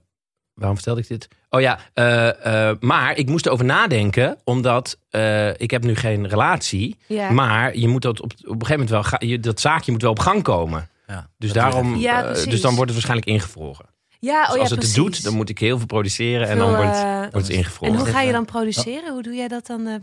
[0.59, 1.27] waarom vertelde ik dit?
[1.49, 6.27] Oh ja, eh, eh, maar ik moest erover nadenken, omdat eh, ik heb nu geen
[6.27, 6.97] relatie.
[7.07, 7.31] Ja.
[7.31, 10.01] Maar je moet dat op, op een gegeven moment wel, ga, je, dat zaakje moet
[10.01, 10.89] wel op gang komen.
[11.07, 13.85] Ja, Dus daarom, Ja, dus dan wordt het waarschijnlijk ingevroren.
[14.19, 14.95] ja, oh Dus ja, als het precies.
[14.95, 17.55] het doet, dan moet ik heel veel produceren en Veel, dan wordt, wordt het En
[17.55, 17.95] ingevroren.
[17.95, 19.13] hoe ga je dan produceren?
[19.13, 20.01] Hoe doe jij dat dan?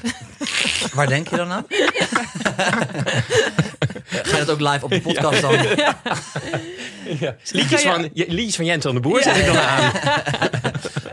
[0.94, 1.66] Waar denk je dan aan?
[4.28, 5.52] Ga je dat ook live op de podcast dan?
[7.52, 9.92] Liedjes, van, je- liedjes van Jens de Boer zet ik dan aan.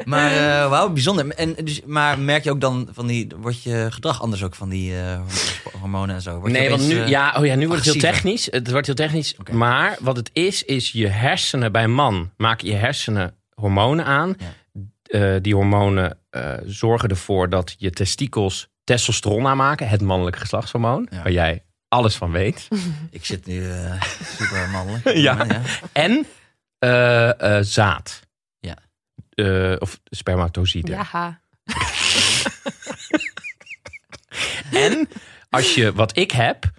[0.06, 1.30] Maar eh, wauw, bijzonder.
[1.30, 4.69] En, dus, maar merk je ook dan van die, wordt je gedrag anders ook van
[4.69, 5.19] die eh,
[5.80, 6.39] hormonen en zo?
[6.39, 8.48] Word Nee, want nu, eh, ja, oh ja, nu wordt het heel technisch.
[8.52, 9.36] Het wordt heel technisch.
[9.52, 14.36] Maar wat het is, is je hersenen bij een man maken je hersenen hormonen aan.
[15.04, 15.39] Ja.
[15.39, 16.17] Die hormonen
[16.65, 21.17] zorgen ervoor dat je testikels testosteron aanmaken, het mannelijke geslachtshormoon, Ja.
[21.24, 22.67] waar jij alles van weet.
[23.12, 24.01] Ik zit nu eh,
[24.38, 25.17] super mannelijk.
[25.27, 25.47] Ja.
[25.91, 26.25] En
[26.79, 28.21] eh, eh, zaad.
[28.60, 28.77] Ja.
[29.29, 30.93] Eh, of spermatocyten.
[30.93, 31.41] ja.
[34.71, 35.08] En
[35.49, 36.71] als je, wat ik heb,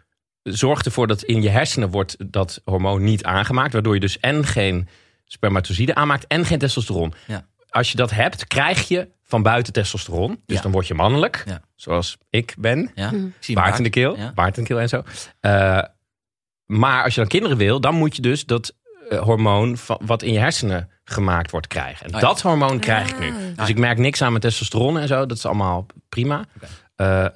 [0.42, 3.72] zorgt ervoor dat in je hersenen wordt dat hormoon niet aangemaakt.
[3.72, 4.88] Waardoor je dus en geen
[5.24, 7.14] spermatocyden aanmaakt en geen testosteron.
[7.27, 7.46] Ja.
[7.68, 10.40] Als je dat hebt, krijg je van buiten testosteron.
[10.47, 10.62] Dus Ja.
[10.62, 11.42] dan word je mannelijk.
[11.47, 11.61] Ja.
[11.75, 12.90] Zoals ik ben.
[12.94, 13.09] Ja?
[13.09, 13.27] Hm.
[13.27, 14.16] Ik zie Baard in de keel.
[14.16, 14.33] Ja.
[14.35, 15.03] Baard in de keel en zo.
[15.40, 15.83] Eh,
[16.64, 18.75] maar als je dan kinderen wil, dan moet je dus dat
[19.09, 22.07] eh, hormoon van, wat in je hersenen gemaakt wordt krijgen.
[22.07, 22.27] En Oh ja.
[22.27, 23.29] dat hormoon krijg ik nu.
[23.29, 23.57] Ah.
[23.57, 25.27] Dus ik merk niks aan mijn testosteron en zo.
[25.27, 26.44] Dat is allemaal prima.
[26.97, 27.27] Eh,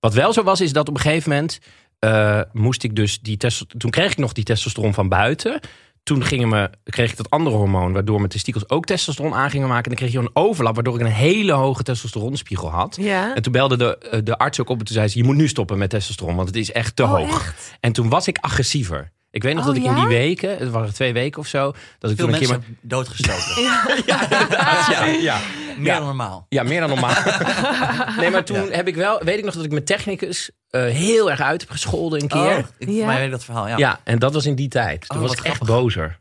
[0.00, 1.58] wat wel zo was, is dat op een gegeven moment
[1.98, 3.80] eh, moest ik dus die testosteron.
[3.80, 5.60] Toen kreeg ik nog die testosteron van buiten.
[6.04, 9.68] Toen gingen me, kreeg ik dat andere hormoon, waardoor mijn testikels ook testosteron aan gingen
[9.68, 9.84] maken.
[9.84, 12.96] En dan kreeg je een overlap, waardoor ik een hele hoge testosteronspiegel had.
[13.00, 13.34] Ja.
[13.34, 15.36] En toen belde de, eh, de arts ook op en toen zei ze: Je moet
[15.36, 17.28] nu stoppen met testosteron, want het is echt te Oh, hoog.
[17.46, 17.76] echt?
[17.80, 19.12] En toen was ik agressiever.
[19.34, 21.74] Ik weet nog Oh, dat ik in die weken, het waren twee weken of zo,
[21.98, 22.48] dat ik Veel toen een keer.
[22.48, 23.62] mensen doodgestoken.
[24.06, 25.38] Ja, inderdaad, ja, ja.
[25.78, 26.46] Meer dan normaal.
[26.48, 27.14] Ja, meer dan normaal.
[28.20, 31.30] nee, maar toen heb ik wel, weet ik nog dat ik mijn technicus eh, heel
[31.30, 32.40] erg uit heb gescholden een keer.
[32.58, 33.06] Oh, ik, Ja.
[33.16, 33.76] Weet dat verhaal, ja.
[33.76, 34.00] ja.
[34.04, 35.08] en dat was in die tijd.
[35.08, 35.76] Toen Oh, was ik echt grappig.
[35.76, 36.20] bozer.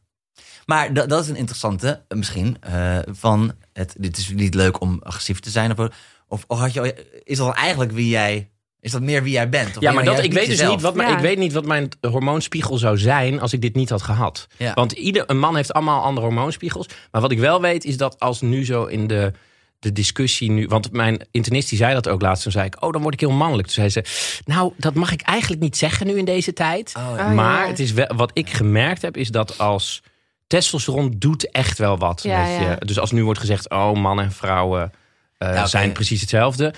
[0.65, 4.81] Maar da- dat is een interessante, eh, misschien, eh, van het, dit is niet leuk
[4.81, 5.77] om agressief te zijn.
[5.79, 5.87] Of,
[6.27, 8.49] of, of had je, is dat eigenlijk wie jij
[8.83, 9.77] Is dat meer wie jij bent?
[9.77, 11.17] Of Ja, maar dat, ik, weet dus niet wat, Ja.
[11.17, 14.47] ik weet niet wat mijn hormoonspiegel zou zijn als ik dit niet had gehad.
[14.57, 14.73] Ja.
[14.73, 16.87] Want ieder, een man heeft allemaal andere hormoonspiegels.
[17.11, 19.31] Maar wat ik wel weet is dat als nu zo in de,
[19.79, 20.67] de discussie nu...
[20.67, 22.43] Want mijn internist die zei dat ook laatst.
[22.43, 23.67] Toen zei ik, oh, dan word ik heel mannelijk.
[23.67, 24.03] Toen zei ze,
[24.45, 26.93] nou, dat mag ik eigenlijk niet zeggen nu in deze tijd.
[26.97, 27.29] Oh, ja.
[27.29, 30.03] Oh, maar het is wel, wat ik gemerkt heb, is dat als
[30.47, 32.23] testosteron doet echt wel wat.
[32.23, 32.69] Ja, met ja.
[32.69, 32.85] je.
[32.85, 34.91] Dus als nu wordt gezegd, oh, mannen en vrouwen
[35.37, 36.73] eh, zijn precies hetzelfde.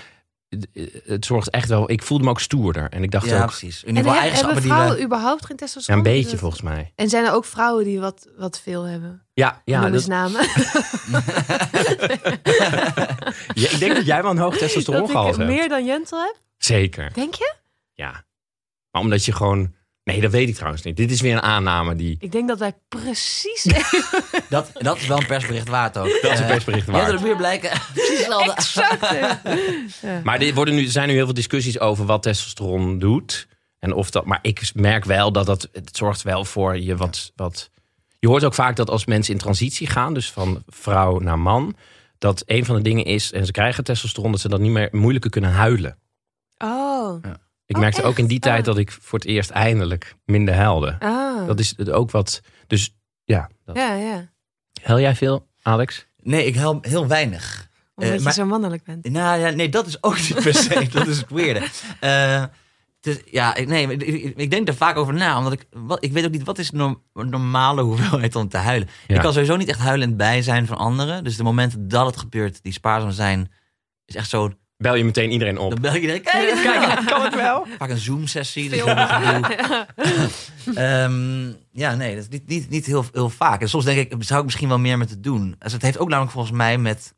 [0.48, 0.68] Het-
[1.04, 1.90] Het zorgt echt wel.
[1.90, 2.90] Ik voelde me ook stoerder.
[2.90, 3.82] En ik dacht Ja, ook, precies.
[3.84, 5.02] In En ieder geval heb- hebben die vrouwen we...
[5.04, 5.98] überhaupt geen ja, testosteron?
[6.06, 6.92] een beetje volgens mij.
[6.94, 9.26] En zijn er ook vrouwen die wat, wat veel hebben?
[9.32, 10.40] Ja, ja, Noem dat, namen.
[13.54, 15.36] ja, ik denk dat jij wel een hoog testosteron ik hebt.
[15.38, 16.36] meer dan Jentel heb?
[16.58, 17.54] Zeker, Denk je?
[17.94, 18.24] ja.
[18.90, 19.74] Maar omdat je gewoon...
[20.06, 20.96] Nee, dat weet ik trouwens niet.
[20.96, 22.16] Dit is weer een aanname die...
[22.20, 23.62] Ik denk dat wij precies
[24.48, 26.18] Dat, dat is wel een persbericht waard ook.
[26.22, 27.10] Dat is een Eh, persbericht Ja, waard.
[27.12, 27.70] dat weer blijken.
[28.56, 29.10] Exact.
[29.10, 30.20] Ja.
[30.24, 33.48] Maar er, worden nu, er zijn nu heel veel discussies over wat testosteron doet.
[33.78, 37.32] En of dat, maar ik merk wel dat dat, het zorgt wel voor je wat,
[37.36, 37.70] wat...
[38.18, 41.76] Je hoort ook vaak dat als mensen in transitie gaan, dus van vrouw naar man...
[42.18, 44.30] dat een van de dingen is, en ze krijgen testosteron...
[44.32, 45.98] dat ze dan niet meer moeilijker kunnen huilen.
[46.58, 47.22] Oh.
[47.66, 48.64] Ik Oh, merkte ook in die tijd Ah.
[48.64, 50.96] dat ik voor het eerst eindelijk minder huilde.
[50.98, 51.46] Ah.
[51.46, 52.40] Dat is het ook wat...
[52.66, 53.76] Dus ja, dat.
[53.76, 54.30] Ja, ja.
[54.82, 56.06] Huil jij veel, Alex?
[56.22, 57.68] Nee, ik help heel weinig.
[57.94, 59.08] Omdat Eh, je maar- zo mannelijk bent.
[59.08, 60.86] Nou ja, nee, dat is ook niet per se.
[60.92, 61.66] dat is het weirde.
[62.00, 62.44] Eh,
[63.00, 63.96] dus, ja, ik, nee,
[64.36, 65.38] ik, denk er vaak over na.
[65.38, 68.88] Omdat ik, wat, ik weet ook niet, wat is norm- normale hoeveelheid om te huilen?
[69.06, 69.14] Ja.
[69.14, 71.24] Ik kan sowieso niet echt huilend bij zijn van anderen.
[71.24, 73.52] Dus de momenten dat het gebeurt, die spaarzaam zijn,
[74.04, 74.52] is echt zo...
[74.78, 75.70] Bel je meteen iedereen op?
[75.70, 77.66] Dan bel ik iedereen, kijk, kan het wel?
[77.78, 78.68] Vaak een Zoom-sessie.
[78.68, 78.80] Dus.
[80.74, 83.60] Ehm, ja, nee, dat is niet, niet, niet heel, heel vaak.
[83.60, 85.56] En soms denk ik, zou ik misschien wel meer met het doen.
[85.58, 87.14] Dus het heeft ook namelijk volgens mij met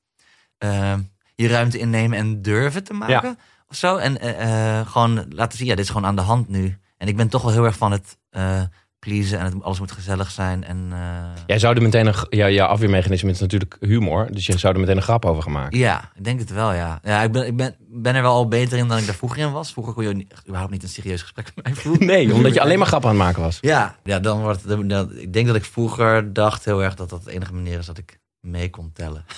[0.59, 1.01] ehm,
[1.35, 3.39] je ruimte innemen en durven te maken.
[3.69, 3.97] Of zo.
[3.97, 6.79] En eh, eh, gewoon laten zien, ja, dit is gewoon aan de hand nu.
[6.97, 8.63] En ik ben toch wel heel erg van het eh
[9.09, 10.65] pleasen en het, alles moet gezellig zijn.
[10.65, 12.15] En, eh, Jij zou er meteen een...
[12.31, 14.29] Ja, ja, afweermechanisme is natuurlijk humor.
[14.33, 15.79] Dus je zou er meteen een grap over gaan maken.
[15.79, 17.01] Ja, ik denk het wel, ja.
[17.03, 19.39] Ja, ik ben, ik ben, ben er wel al beter in dan ik daar vroeger
[19.43, 19.73] in was.
[19.73, 22.07] Vroeger kon je niet- überhaupt niet een serieus gesprek met mij voeren.
[22.07, 23.59] Nee, omdat je alleen maar grappen aan het maken was.
[23.61, 27.09] Ja, ja dan wordt het, dan- ik denk dat ik vroeger dacht heel erg dat
[27.11, 29.25] dat de enige manier is dat ik mee kon tellen.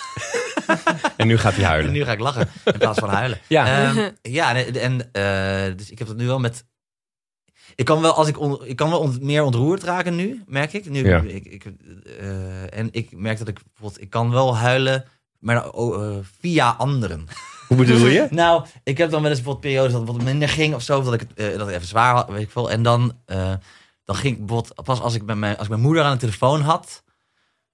[1.16, 1.92] En nu gaat hij En huilen.
[1.92, 3.38] nu ga ik lachen in plaats van huilen.
[3.46, 3.66] Ja.
[3.84, 6.64] Ehm, ja, en, en, eh, dus ik heb dat nu wel met.
[7.74, 10.72] Ik kan wel als ik, on- ik kan wel ont- meer ontroerd raken nu, merk
[10.72, 10.90] ik.
[10.90, 11.20] Nu, Ja.
[11.20, 11.64] ik, ik,
[12.18, 15.04] eh, en ik merk dat ik bijvoorbeeld, ik kan wel huilen,
[15.38, 17.26] maar eh, via anderen.
[17.68, 18.26] Hoe bedoel je?
[18.30, 20.98] Nou, ik heb dan wel eens bijvoorbeeld periodes dat het wat minder ging of zo,
[20.98, 22.70] of dat ik het eh, dat ik even zwaar had, weet ik veel.
[22.70, 23.52] En dan, eh,
[24.04, 26.18] dan ging ik bijvoorbeeld pas als ik met mijn, als ik mijn moeder aan de
[26.18, 27.02] telefoon had,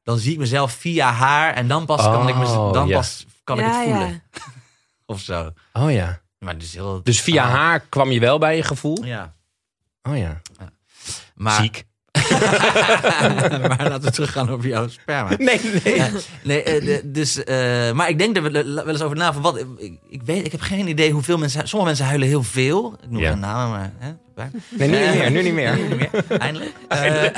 [0.02, 3.26] dan zie ik mezelf via haar en dan pas kan ik, me, Oh, dan pas
[3.44, 4.20] kan ik het voelen ja.
[5.06, 5.50] of zo.
[5.72, 6.20] Oh ja.
[6.38, 7.00] Maar is heel.
[7.02, 9.04] Dus via ah, haar kwam je wel bij je gevoel?
[9.04, 9.34] Ja.
[10.08, 10.40] Oh ja.
[11.34, 11.84] Maar, Ziek.
[13.68, 15.30] maar laten we teruggaan over jouw sperma.
[15.38, 15.94] Nee, nee.
[15.96, 16.08] Ja,
[16.42, 19.58] nee, eh, dus, eh, maar ik denk er wel wel eens over na van wat.
[19.76, 21.60] Ik, ik weet, ik heb geen idee hoeveel mensen.
[21.68, 22.96] Sommige mensen huilen heel veel.
[23.02, 23.30] Ik noem Ja.
[23.30, 23.92] geen namen, maar.
[23.98, 24.12] Hè.
[24.76, 25.76] Nee, nu niet Eh, meer, nu niet meer.
[25.76, 26.38] nu niet meer.
[26.38, 26.72] Eindelijk.
[26.88, 27.30] Eh,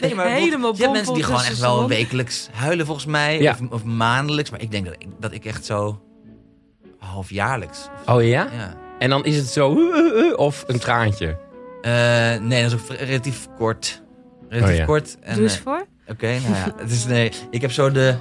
[0.00, 3.40] nee, maar Helemaal je hebt mensen die gewoon echt wel wekelijks huilen, volgens mij.
[3.40, 3.50] Ja.
[3.52, 4.50] Of, of maandelijks.
[4.50, 6.00] Maar ik denk dat ik, dat ik echt zo
[6.98, 7.88] halfjaarlijks.
[8.06, 8.48] Oh ja?
[8.56, 8.74] Ja.
[8.98, 9.76] En dan is het zo...
[10.36, 11.38] Of een traantje.
[11.84, 14.02] Eh, nee, dat is ook relatief kort.
[14.48, 14.84] Relatief Oh, ja.
[14.84, 15.16] kort.
[15.20, 15.86] En, Doe eens eh, voor.
[16.08, 16.74] Oké, nou ja.
[16.76, 18.14] Het is, nee, ik heb zo de...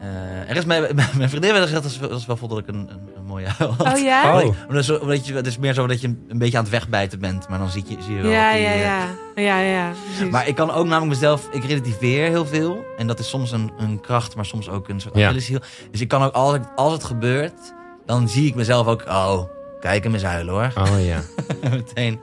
[0.00, 0.82] eh, er is mijn,
[1.18, 3.24] mijn vriendin wel gezegd, dat is, dat is wel vol dat ik een, een, een
[3.24, 3.80] mooie had.
[3.92, 4.40] Oh ja?
[4.42, 4.54] Oh.
[4.68, 7.48] Omdat, je, het is meer zo dat je een beetje aan het wegbijten bent.
[7.48, 9.06] Maar dan zie je, zie je wel Ja, die, ja, ja.
[9.34, 9.92] Ja, ja.
[10.16, 10.32] precies.
[10.32, 11.48] Maar ik kan ook namelijk mezelf...
[11.52, 12.84] Ik relativeer heel veel.
[12.98, 15.24] En dat is soms een, een kracht, maar soms ook een soort Ja.
[15.24, 15.60] Achilleshiel.
[15.90, 17.74] Dus ik kan ook, als, als het gebeurt...
[18.06, 19.04] Dan zie ik mezelf ook...
[19.08, 19.42] Oh,
[19.80, 20.72] kijk hem eens huilen hoor.
[20.86, 21.20] Oh ja.
[21.70, 22.20] Meteen.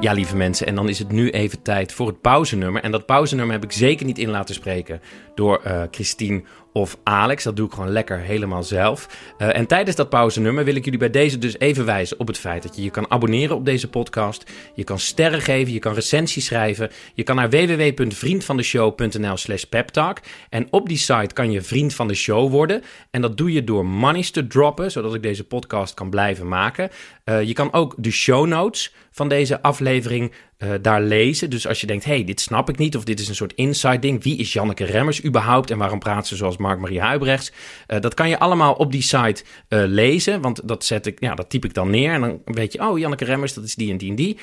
[0.00, 2.82] Ja, lieve mensen, en dan is het nu even tijd voor het pauzenummer.
[2.82, 5.00] En dat pauzenummer heb ik zeker niet in laten spreken
[5.34, 7.44] door eh, Christine of Alex.
[7.44, 9.08] Dat doe ik gewoon lekker helemaal zelf.
[9.38, 12.38] Eh, en tijdens dat pauzenummer wil ik jullie bij deze dus even wijzen op het
[12.38, 14.50] feit dat je je kan abonneren op deze podcast.
[14.74, 16.90] Je kan sterren geven, je kan recensies schrijven.
[17.14, 20.18] Je kan naar www.vriendvandeshow.nl slash peptalk.
[20.48, 22.82] En op die site kan je vriend van de show worden.
[23.10, 26.90] En dat doe je door monies te droppen, zodat ik deze podcast kan blijven maken.
[27.24, 31.50] Eh, je kan ook de show notes van deze aflevering eh, daar lezen.
[31.50, 32.96] Dus als je denkt, hey, dit snap ik niet...
[32.96, 34.22] of dit is een soort inside ding.
[34.22, 35.70] Wie is Janneke Remmers überhaupt...
[35.70, 37.52] en waarom praat ze zoals Mark-Marie Huibrechts?
[37.86, 40.40] Eh, dat kan je allemaal op die site eh, lezen.
[40.40, 42.12] Want dat, zet ik, ja, dat typ ik dan neer.
[42.12, 44.38] En dan weet je, oh, Janneke Remmers, dat is die en die en die.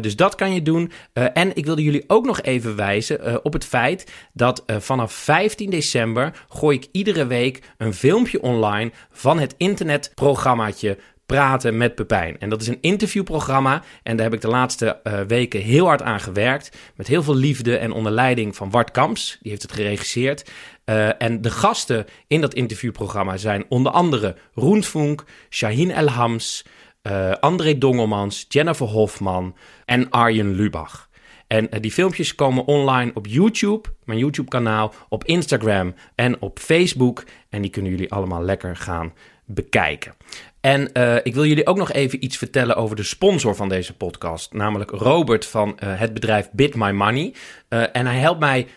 [0.00, 0.92] Dus dat kan je doen.
[1.12, 4.12] En ik wilde jullie ook nog even wijzen op het feit...
[4.32, 8.90] dat vanaf 15 december gooi ik iedere week een filmpje online...
[9.10, 10.98] van het internetprogrammaatje
[11.30, 12.38] Praten met Pepijn.
[12.38, 13.82] En dat is een interviewprogramma.
[14.02, 16.76] En daar heb ik de laatste eh, weken heel hard aan gewerkt.
[16.94, 19.38] Met heel veel liefde en onder leiding van Wart Kamps.
[19.40, 20.50] Die heeft het geregisseerd.
[20.84, 26.64] Eh, en de gasten in dat interviewprogramma zijn onder andere Roen Vonk, Shaheen Elhams,
[27.02, 31.08] eh André Dongelmans, Jennifer Hofman en Arjen Lubach.
[31.46, 37.24] En die filmpjes komen online op YouTube, mijn YouTube-kanaal, op Instagram en op Facebook.
[37.48, 39.12] En die kunnen jullie allemaal lekker gaan
[39.44, 40.14] bekijken.
[40.60, 43.96] En eh, ik wil jullie ook nog even iets vertellen over de sponsor van deze
[43.96, 44.52] podcast.
[44.52, 47.34] Namelijk Robert van eh, het bedrijf Bit My Money.
[47.68, 48.68] Eh, en hij helpt mij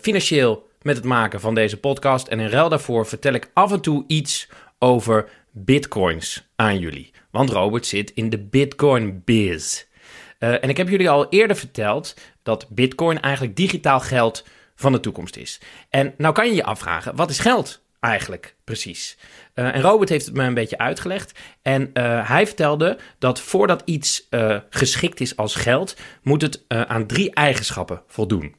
[0.00, 2.28] financieel met het maken van deze podcast.
[2.28, 7.10] En in ruil daarvoor vertel ik af en toe iets over bitcoins aan jullie.
[7.30, 9.86] Want Robert zit in de bitcoin biz.
[10.38, 15.36] En ik heb jullie al eerder verteld dat bitcoin eigenlijk digitaal geld van de toekomst
[15.36, 15.60] is.
[15.90, 19.18] En nou kan je je afvragen, wat is geld eigenlijk precies?
[19.54, 21.38] Eh, en Robert heeft het me een beetje uitgelegd.
[21.62, 27.06] En eh, hij vertelde dat voordat iets eh, geschikt is als geld, moet het aan
[27.06, 28.54] drie eigenschappen voldoen.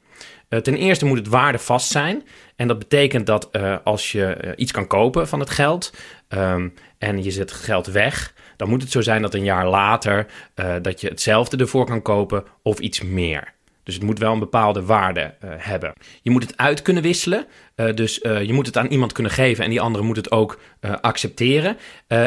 [0.62, 2.22] Ten eerste moet het waardevast zijn.
[2.56, 3.48] En dat betekent dat
[3.84, 5.92] als je iets kan kopen van het geld
[6.28, 10.26] ehm, en je zet geld weg, dan moet het zo zijn dat een jaar later
[10.82, 13.52] dat je hetzelfde ervoor kan kopen of iets meer.
[13.84, 15.92] Dus het moet wel een bepaalde waarde eh, hebben.
[16.22, 17.46] Je moet het uit kunnen wisselen.
[17.74, 20.30] eh, dus eh, je moet het aan iemand kunnen geven en die andere moet het
[20.30, 21.76] ook accepteren.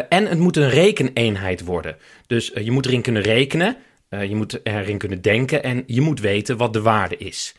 [0.09, 1.97] En het moet een rekeneenheid worden.
[2.27, 3.77] Dus je moet erin kunnen rekenen.
[4.09, 7.55] je moet erin kunnen denken en je moet weten wat de waarde is.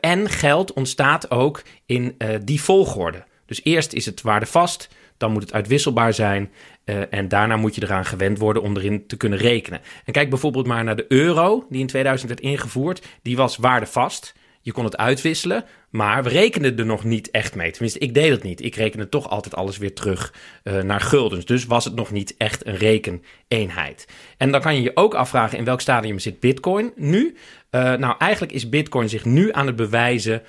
[0.00, 3.24] En geld ontstaat ook in die volgorde.
[3.46, 6.50] Dus eerst is het waardevast, dan moet het uitwisselbaar zijn.
[6.88, 9.80] Eh, en daarna moet je eraan gewend worden om erin te kunnen rekenen.
[10.04, 13.06] En kijk bijvoorbeeld maar naar de euro, die in 2000 werd ingevoerd.
[13.22, 14.34] Die was waardevast.
[14.60, 17.70] Je kon het uitwisselen, maar we rekenden er nog niet echt mee.
[17.70, 18.62] Tenminste, ik deed het niet.
[18.62, 21.44] Ik rekende toch altijd alles weer terug eh, naar guldens.
[21.44, 24.08] Dus was het nog niet echt een rekeneenheid.
[24.36, 27.36] En dan kan je je ook afvragen in welk stadium zit Bitcoin nu?
[27.70, 30.42] Eh, nou, eigenlijk is Bitcoin zich nu aan het bewijzen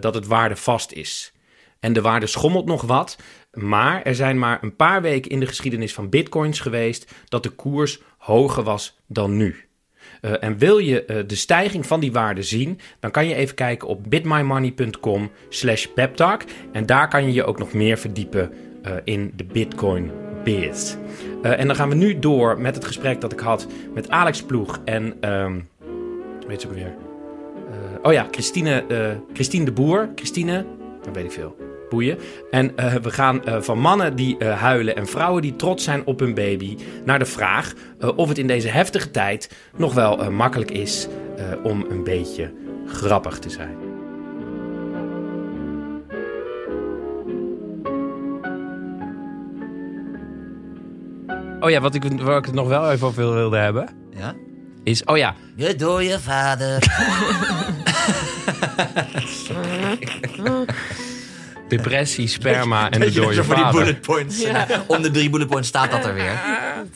[0.00, 1.32] dat het waardevast is.
[1.80, 3.16] En de waarde schommelt nog wat.
[3.54, 7.50] Maar er zijn maar een paar weken in de geschiedenis van bitcoins geweest dat de
[7.50, 9.64] koers hoger was dan nu.
[10.22, 13.54] Uh, en wil je uh, de stijging van die waarde zien, dan kan je even
[13.54, 16.42] kijken op bitmymoney.com slash peptalk.
[16.72, 18.52] En daar kan je je ook nog meer verdiepen
[18.86, 20.10] uh, in de bitcoin
[20.44, 20.96] biz.
[21.42, 24.80] en dan gaan we nu door met het gesprek dat ik had met Alex Ploeg
[24.84, 25.14] en,
[26.46, 26.94] weet ze ook weer,
[28.02, 28.84] oh ja, Christine,
[29.32, 30.08] Christine de Boer.
[30.14, 30.66] Christine,
[31.02, 31.63] dat weet ik veel.
[31.88, 32.18] Boeien.
[32.50, 36.06] En uh, we gaan uh, van mannen die uh, huilen en vrouwen die trots zijn
[36.06, 37.72] op hun baby naar de vraag
[38.16, 41.08] of het in deze heftige tijd nog wel makkelijk is
[41.62, 42.52] om een beetje
[42.86, 43.76] grappig te zijn.
[51.60, 53.88] Oh ja, wat ik, waar ik het nog wel even over wilde hebben.
[54.16, 54.34] Ja?
[54.82, 55.34] Is, oh ja.
[55.56, 56.78] Je door je vader.
[61.68, 63.72] Depressie, sperma en de dode voor vader.
[63.72, 64.42] die bullet points.
[64.42, 64.84] Ja.
[64.86, 66.40] Om de drie bullet points staat dat er weer.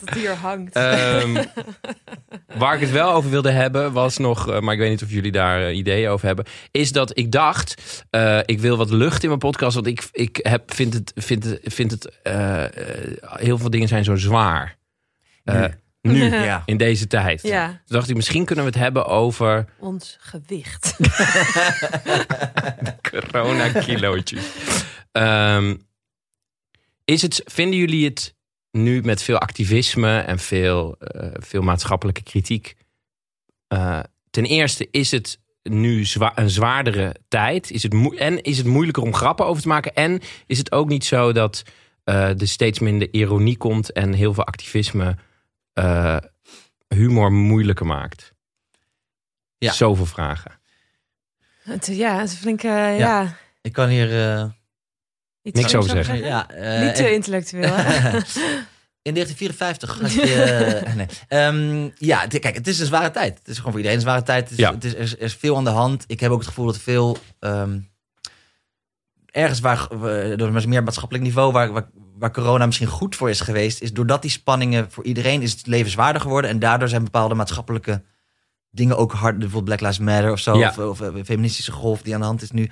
[0.05, 0.77] Dat hier hangt.
[0.77, 1.37] Um,
[2.57, 5.31] waar ik het wel over wilde hebben was nog, maar ik weet niet of jullie
[5.31, 9.27] daar uh, ideeën over hebben, is dat ik dacht, uh, ik wil wat lucht in
[9.27, 12.63] mijn podcast, want ik, ik heb, vind het, vind het, vind het uh,
[13.21, 14.77] heel veel dingen zijn zo zwaar.
[15.43, 15.69] Nu.
[16.01, 16.63] Nu, ja.
[16.65, 17.41] in deze tijd.
[17.41, 17.67] Ja.
[17.67, 19.65] Toen dacht ik, misschien kunnen we het hebben over...
[19.79, 20.95] Ons gewicht.
[23.11, 24.43] Corona-kilootjes.
[25.11, 25.87] um,
[27.05, 28.35] is het, vinden jullie het
[28.71, 32.75] nu met veel activisme en veel, uh, veel maatschappelijke kritiek...
[33.73, 37.71] Uh, ten eerste, is het nu zwa een zwaardere tijd?
[37.71, 39.93] Is het en is het moeilijker om grappen over te maken?
[39.93, 41.63] En is het ook niet zo dat
[42.05, 43.91] uh, er steeds minder ironie komt...
[43.91, 45.15] en heel veel activisme...
[45.73, 46.17] Uh,
[46.87, 48.33] humor moeilijker maakt?
[49.57, 49.71] Ja.
[49.71, 50.59] Zoveel vragen.
[51.63, 52.89] Het, ja, het is flink, uh, ja.
[53.21, 53.37] ja.
[53.61, 54.37] Ik kan hier...
[54.37, 54.45] Uh,
[55.41, 56.17] Iets niks over zeggen.
[56.17, 56.61] zeggen.
[56.61, 58.19] Ja, Niet te intellectueel, hè?
[59.01, 60.81] In 1954 had je...
[61.29, 61.45] nee.
[61.45, 63.37] um, ja, kijk, het is een zware tijd.
[63.37, 64.43] Het is gewoon voor iedereen een zware tijd.
[64.43, 64.73] Het is, ja.
[64.73, 66.03] het is, er, is, er, is, veel aan de hand.
[66.07, 67.17] Ik heb ook het gevoel dat veel...
[67.39, 67.88] Um,
[69.31, 69.87] ergens waar,
[70.37, 71.51] door een meer maatschappelijk niveau...
[71.51, 75.41] waar, waar waar corona misschien goed voor is geweest, is doordat die spanningen voor iedereen
[75.41, 78.03] is het leven zwaarder geworden en daardoor zijn bepaalde maatschappelijke
[78.71, 80.67] dingen ook hard, bijvoorbeeld Black Lives Matter of zo, Ja.
[80.69, 82.69] of, of eh, feministische golf die aan de hand is nu.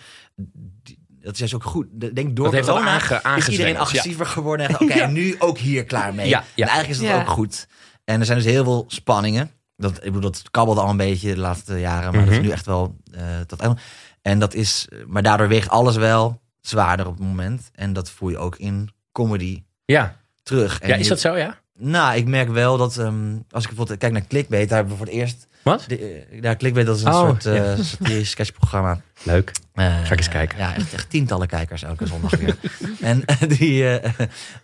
[0.84, 1.88] die- Dat is juist ook goed.
[2.16, 4.68] Denk door Dat corona aange- is iedereen agressiever geworden.
[4.70, 6.28] En, Oké, nu ook hier klaar mee.
[6.28, 6.66] Ja, ja.
[6.66, 7.22] En eigenlijk is dat Ja.
[7.22, 7.68] ook goed.
[8.04, 9.52] En er zijn dus heel veel spanningen.
[9.76, 12.46] Dat, ik bedoel, dat kabbelde al een beetje de laatste jaren, maar dat is Mhm.
[12.46, 13.78] nu echt wel eh tot einde.
[14.22, 17.70] En dat is, maar daardoor weegt alles wel zwaarder op het moment.
[17.76, 20.80] En dat voel je ook in comedy Ja, terug.
[20.80, 21.58] En ja is dat zo, ja?
[21.80, 25.04] Nou, ik merk wel dat ehm, als ik bijvoorbeeld kijk naar Clickbait, daar hebben we
[25.04, 25.48] voor het eerst.
[25.64, 25.84] Wat?
[25.88, 27.84] De, eh, daar Clickbait, dat is een Oh, soort eh ja.
[27.84, 29.02] satirisch sketchprogramma.
[29.24, 29.52] Leuk.
[29.74, 30.58] Eh, Ga ik eens kijken.
[30.58, 32.58] Ja, echt, echt tientallen kijkers elke zondag weer.
[33.02, 33.98] en die...
[34.00, 34.12] eh,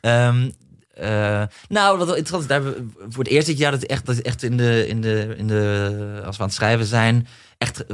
[0.01, 0.49] ehm,
[0.93, 2.61] eh, nou, wat wel interessant daar
[3.09, 6.21] voor het eerst dit jaar dat echt, dat echt in de, in de, in de,
[6.25, 7.85] als we aan het schrijven zijn, echt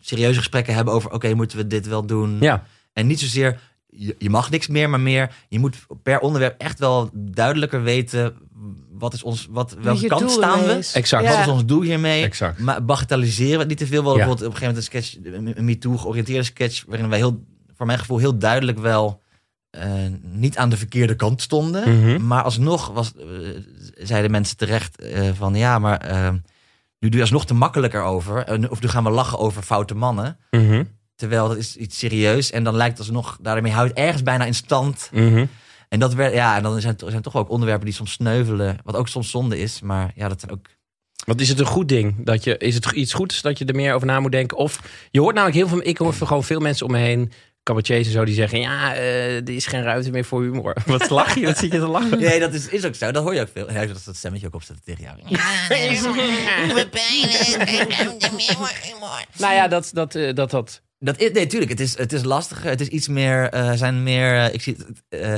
[0.00, 2.36] serieuze gesprekken hebben over, oké, moeten we dit wel doen?
[2.40, 2.64] Ja,
[2.98, 6.78] En niet zozeer, je, je mag niks meer, maar meer, je moet per onderwerp echt
[6.78, 8.34] wel duidelijker weten,
[8.90, 10.72] wat is ons, wat, welke je kant doel staan we?
[10.72, 10.92] is.
[10.92, 11.24] exact.
[11.24, 11.30] Ja.
[11.30, 12.22] Wat is ons doel hiermee?
[12.24, 12.58] Exact.
[12.58, 14.02] Maar bagatelliseren we het niet te veel.
[14.02, 14.14] We Ja.
[14.14, 17.44] bijvoorbeeld op een gegeven moment een sketch, een MeToo georiënteerde sketch, waarin wij heel,
[17.76, 19.22] voor mijn gevoel heel duidelijk wel
[19.70, 19.90] eh,
[20.22, 21.98] niet aan de verkeerde kant stonden.
[21.98, 22.26] Mhm.
[22.26, 23.24] Maar alsnog was, eh,
[23.94, 26.32] zeiden mensen terecht eh, van ja, maar
[26.98, 28.68] nu doe je alsnog te makkelijker over.
[28.70, 30.38] Of nu gaan we lachen over foute mannen.
[30.50, 30.84] Mhm.
[31.18, 32.50] Terwijl dat is iets serieus.
[32.50, 35.10] En dan lijkt het alsnog, daarmee houdt het ergens bijna in stand.
[35.12, 35.46] Mhm.
[35.88, 38.78] En dat werd, ja, en dan zijn, zijn toch ook onderwerpen die soms sneuvelen.
[38.84, 39.80] Wat ook soms zonde is.
[39.80, 40.66] Maar ja, dat zijn ook
[41.24, 42.14] Want is het een goed ding?
[42.18, 44.56] Dat je, is het iets goeds dat je er meer over na moet denken?
[44.56, 47.32] Of je hoort namelijk heel veel, ik hoor gewoon veel mensen om me heen,
[47.68, 50.76] cabaretiers en zo, die zeggen: Ja, eh, er is geen ruimte meer voor humor.
[50.86, 51.46] Wat lach je?
[51.46, 52.18] Wat zit je te lachen?
[52.28, 53.10] Nee, dat is, is ook zo.
[53.10, 53.72] Dat hoor je ook veel.
[53.72, 55.16] Ja, dat is dat stemmetje ook opzetten tegen jou.
[59.38, 61.70] Nou ja, dat dat, eh, dat, dat Dat is, nee, tuurlijk.
[61.70, 62.70] Het is, het is lastiger.
[62.70, 63.48] Het is iets meer.
[63.48, 64.36] eh zijn meer.
[64.44, 65.02] eh, ik zie het.
[65.22, 65.34] eh,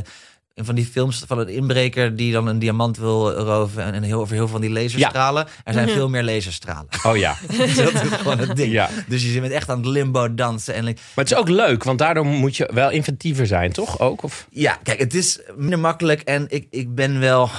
[0.55, 3.83] van die films van een inbreker die dan een diamant wil roven.
[3.85, 5.47] En, en heel, over heel veel van die laserstralen.
[5.65, 6.87] Er zijn veel meer laserstralen.
[7.07, 7.37] Oh ja.
[7.77, 8.73] dat is gewoon het ding.
[8.73, 8.91] Ja.
[9.09, 10.75] Dus je bent echt aan het limbo dansen.
[10.75, 13.99] En Maar het is ook leuk, want daardoor moet je wel inventiever zijn, toch?
[14.01, 14.23] Ook?
[14.23, 14.47] Of?
[14.51, 17.51] Ja, kijk, het is minder makkelijk en ik, ik ben wel.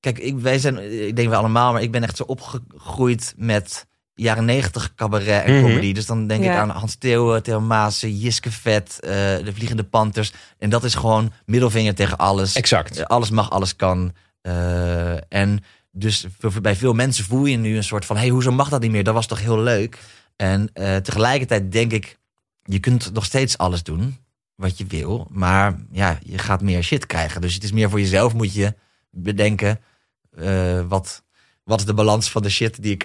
[0.00, 3.86] Kijk, ik, wij zijn, ik denk wel allemaal, maar ik ben echt zo opgegroeid met
[4.18, 5.62] jaren negentig cabaret en Mhm.
[5.62, 5.92] comedy.
[5.92, 9.10] Dus dan denk ik aan Hans Theeuwen, Theo Maassen, Jiske Vet, eh,
[9.44, 10.32] De Vliegende Panthers.
[10.58, 12.54] En dat is gewoon middelvinger tegen alles.
[12.54, 12.96] Exact.
[12.98, 14.12] Eh, alles mag, alles kan.
[14.40, 16.26] Eh, en dus
[16.62, 18.16] bij veel mensen voel je nu een soort van...
[18.16, 19.04] hé, hey, hoezo mag dat niet meer?
[19.04, 19.98] Dat was toch heel leuk?
[20.36, 22.18] En eh, tegelijkertijd denk ik...
[22.62, 24.16] je kunt nog steeds alles doen
[24.54, 25.26] wat je wil.
[25.30, 27.40] Maar ja, je gaat meer shit krijgen.
[27.40, 28.74] Dus het is meer voor jezelf moet je
[29.10, 29.80] bedenken...
[30.36, 31.22] eh, wat,
[31.64, 33.04] wat is de balans van de shit die ik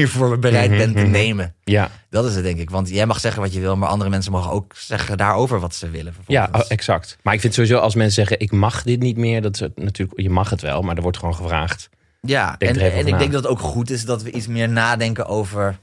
[0.00, 1.10] hiervoor bereid Mhm, ben te mhm.
[1.10, 1.54] nemen.
[1.64, 2.70] Ja, Dat is het, denk ik.
[2.70, 3.76] Want jij mag zeggen wat je wil...
[3.76, 6.14] maar andere mensen mogen ook zeggen daarover wat ze willen.
[6.26, 6.64] ja vervolgens.
[6.64, 7.16] oh, exact.
[7.22, 10.20] Maar ik vind sowieso als mensen zeggen: Ik mag dit niet meer, dat is natuurlijk,
[10.20, 11.88] je mag het wel, maar er wordt gewoon gevraagd.
[12.20, 14.68] Ja, Denk en, en ik denk dat het ook goed is dat we iets meer
[14.68, 15.78] nadenken over.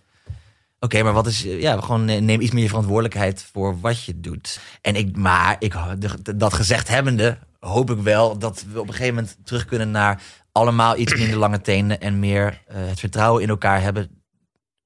[0.80, 1.42] Oké, maar wat is.
[1.42, 4.60] Ja, gewoon ne- neem iets meer verantwoordelijkheid voor wat je doet.
[4.82, 5.74] En ik, maar ik,
[6.36, 10.22] dat gezegd hebbende, hoop ik wel dat we op een gegeven moment terug kunnen naar
[10.52, 14.10] allemaal iets minder lange tenen en meer eh, het vertrouwen in elkaar hebben.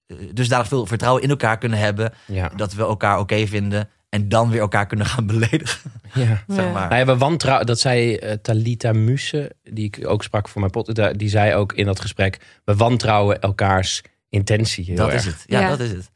[0.08, 2.52] Eh, dusdanig veel vertrouwen in elkaar kunnen hebben Ja.
[2.56, 5.92] dat we elkaar oké vinden en dan weer elkaar kunnen gaan beledigen.
[6.14, 6.44] ja.
[6.56, 6.98] Zeg maar.
[6.98, 11.30] Ja, wantrouwen, dat zei eh, Talita Muse, die ik ook sprak voor mijn pot, die
[11.30, 15.18] zei ook in dat gesprek: we wantrouwen elkaars intentie heel dat erg.
[15.20, 15.44] is het.
[15.46, 15.70] Ja, Ja.
[15.70, 16.12] dat is het.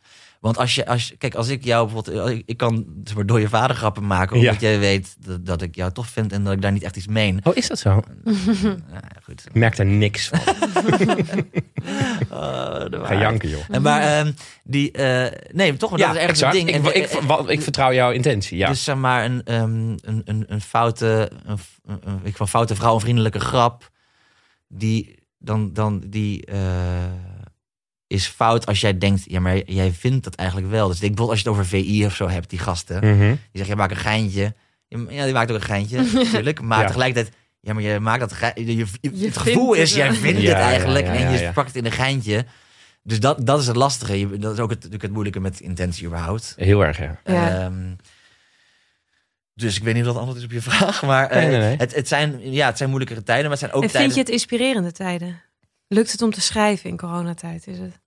[0.46, 3.40] Want als je, als kijk, als ik jou bijvoorbeeld, ik, ik kan zeg maar, door
[3.40, 6.54] je vader grappen maken, omdat jij weet dat, dat ik jou tof vind en dat
[6.54, 7.40] ik daar niet echt iets meen.
[7.44, 8.02] Oh, is dat zo?
[8.94, 9.44] Ja, goed.
[9.48, 10.40] Ik merk daar niks van.
[12.32, 13.60] Oh, Ga janken, joh.
[13.70, 14.32] En maar ehm,
[14.64, 16.56] die, eh, nee, toch, maar dat is ergens exact.
[16.58, 16.86] het ding.
[16.86, 18.68] Ik, En- ik, wa- ik vertrouw jouw intentie, ja.
[18.70, 22.76] Dus zeg maar een, ehm, een, een, een foute, een, een, een- ik van foute
[22.76, 23.90] vrouw, een vriendelijke grap,
[24.68, 26.58] die dan, dan die eh,
[28.08, 30.86] is fout als jij denkt, ja, maar jij vindt dat eigenlijk wel.
[30.88, 33.20] Dus ik denk bijvoorbeeld als je het over VI of zo hebt, die gasten, Mhm.
[33.30, 34.54] die zeggen, je maakt een geintje.
[35.10, 36.62] Ja, die maakt ook een geintje, natuurlijk.
[36.62, 36.86] Maar Ja.
[36.88, 38.66] tegelijkertijd, ja, maar je maakt dat geintje.
[38.66, 41.32] Je, je- Je het gevoel het is, jij vindt Ja, het ja, eigenlijk ja, en
[41.32, 41.52] je ja.
[41.52, 42.46] pakt het in een geintje.
[43.04, 44.20] Dus dat, dat is het lastige.
[44.20, 46.54] Je- Dat is ook het, natuurlijk het moeilijke met intentie überhaupt.
[46.58, 47.20] Heel erg, ja.
[47.26, 47.60] Ja.
[47.60, 47.94] Ehm,
[49.54, 51.02] dus ik weet niet of dat antwoord is op je vraag.
[51.04, 51.78] Maar eh, Nee, nee, nee.
[51.78, 54.02] Het, het, zijn, ja, het zijn moeilijkere tijden, maar het zijn ook En tijden...
[54.12, 55.42] vind je het inspirerende tijden?
[55.88, 57.68] Lukt het om te schrijven in coronatijd?
[57.68, 58.00] Is het?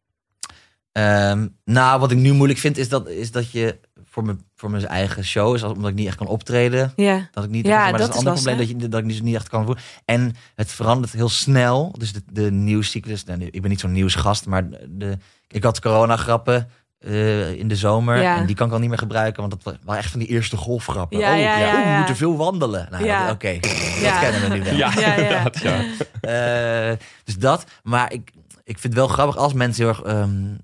[0.93, 4.71] Ehm, nou, wat ik nu moeilijk vind, is dat, is dat je voor, me, voor
[4.71, 7.29] mijn eigen show, is omdat ik niet echt kan optreden, Ja.
[7.33, 9.23] dat ik niet, Ja, maar dat, dat is een ander probleem, dat, je, dat ik
[9.23, 9.85] niet echt kan voelen.
[10.05, 14.47] En het verandert heel snel, dus de, de nieuwscyclus, nou, ik ben niet zo'n nieuwsgast,
[14.47, 15.19] maar de,
[15.49, 16.69] ik had corona-grappen
[16.99, 18.37] eh, in de zomer Ja.
[18.37, 20.57] en die kan ik al niet meer gebruiken, want dat waren echt van die eerste
[20.57, 21.19] golfgrappen.
[21.19, 22.89] Ja, oh, ja, ja, oeh, we moeten veel wandelen.
[22.91, 23.71] Nou, oké, dat
[24.01, 24.21] Ja.
[24.21, 24.75] kennen we nu wel.
[24.75, 25.15] Ja, Ja, ja.
[25.17, 25.81] inderdaad, ja.
[26.21, 27.65] Eh, dus dat.
[27.83, 28.31] Maar ik,
[28.65, 30.55] ik vind het wel grappig als mensen heel erg ehm,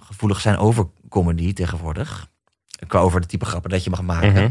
[0.00, 2.26] gevoelig zijn over comedy tegenwoordig.
[2.86, 4.32] Qua over de type grappen dat je mag maken.
[4.32, 4.48] Mhm.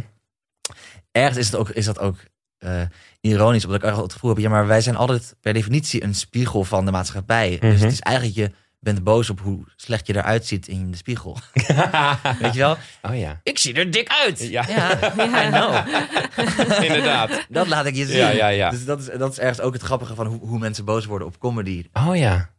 [1.12, 2.16] Ergens is, het ook, is dat ook
[2.58, 2.82] eh,
[3.22, 6.16] ironisch, omdat ik altijd het gevoel heb, ja, maar wij zijn altijd per definitie een
[6.16, 7.58] spiegel van de maatschappij.
[7.60, 7.84] Dus Mhm.
[7.84, 8.52] het is eigenlijk, je
[8.86, 11.38] bent boos op hoe slecht je eruit ziet in de spiegel.
[12.42, 12.78] Weet je wel?
[13.02, 14.40] oh ja, Ik zie er dik uit.
[14.40, 14.64] Ja.
[15.46, 15.88] I know.
[16.88, 17.46] inderdaad.
[17.50, 18.18] Dat laat ik je zien.
[18.18, 18.70] Ja, ja, ja.
[18.70, 21.28] Dus dat is, dat is ergens ook het grappige van hoe, hoe mensen boos worden
[21.28, 21.86] op comedy.
[21.94, 22.54] Oh ja.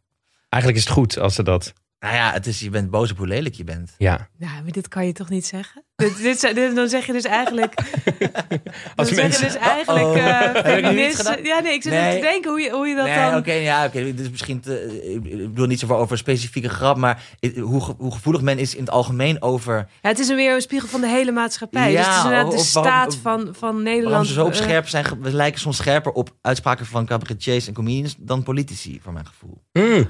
[0.49, 1.73] Eigenlijk is het goed als ze dat...
[1.99, 3.95] Nou ja, het is, je bent boos op hoe lelijk je bent.
[3.97, 4.29] Ja.
[4.37, 5.83] Nou, maar dit kan je toch niet zeggen?
[5.97, 7.73] Dit, dit, dan zeg je dus eigenlijk...
[8.95, 9.31] Als dan mensen...
[9.31, 11.43] zeg je dus eigenlijk eh Heb ik nu iets feministen...
[11.43, 12.07] Ja, nee, ik zit Nee.
[12.07, 13.37] even te denken hoe je, hoe je dat nee, dan...
[13.37, 14.03] oké, ja, oké.
[14.03, 17.23] Dit is misschien te, ik bedoel niet zo over een specifieke grap, maar
[17.55, 20.61] hoe, hoe gevoelig men is in het algemeen over Ja, het is een weer een
[20.61, 21.91] spiegel van de hele maatschappij.
[21.91, 24.09] Ja, dus het is inderdaad de waarom- staat van, van Nederland.
[24.09, 25.05] waarom ze zo op eh, scherp zijn.
[25.21, 29.61] We lijken soms scherper op uitspraken van cabaretiers en comedians dan politici, voor mijn gevoel.
[29.73, 30.07] Mm.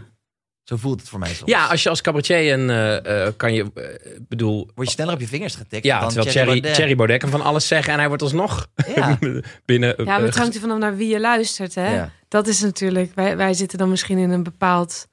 [0.67, 1.51] Zo voelt het voor mij soms.
[1.51, 5.13] Ja, als je als cabaretier en eh, eh, kan je, eh, bedoel, Word je sneller
[5.13, 6.73] op je vingers getikt ja, dan terwijl Thierry Baudet.
[6.73, 9.17] Thierry Baudet kan van alles zeggen en hij wordt alsnog Ja.
[9.65, 9.93] binnen.
[9.97, 11.75] Ja, maar het hangt er vanaf naar wie je luistert.
[11.75, 11.95] Hè?
[11.95, 12.11] Ja.
[12.27, 13.11] Dat is natuurlijk...
[13.15, 15.07] Wij, wij zitten dan misschien in een bepaald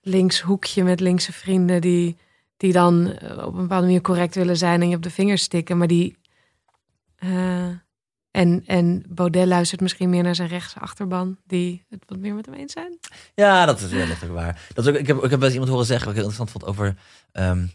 [0.00, 1.80] links hoekje met linkse vrienden...
[1.80, 2.16] die,
[2.56, 5.78] die dan op een bepaalde manier correct willen zijn en je op de vingers stikken.
[5.78, 6.16] Maar die...
[7.18, 7.68] eh,
[8.30, 11.36] en, en Baudet luistert misschien meer naar zijn rechtse achterban...
[11.46, 12.98] die het wat meer met hem eens zijn.
[13.34, 14.60] Ja, dat is wel letterlijk waar.
[14.74, 16.30] Dat is ook, ik, heb, ik heb wel eens iemand horen zeggen, wat ik heel
[16.30, 16.96] interessant vond, over...
[17.32, 17.66] ehm,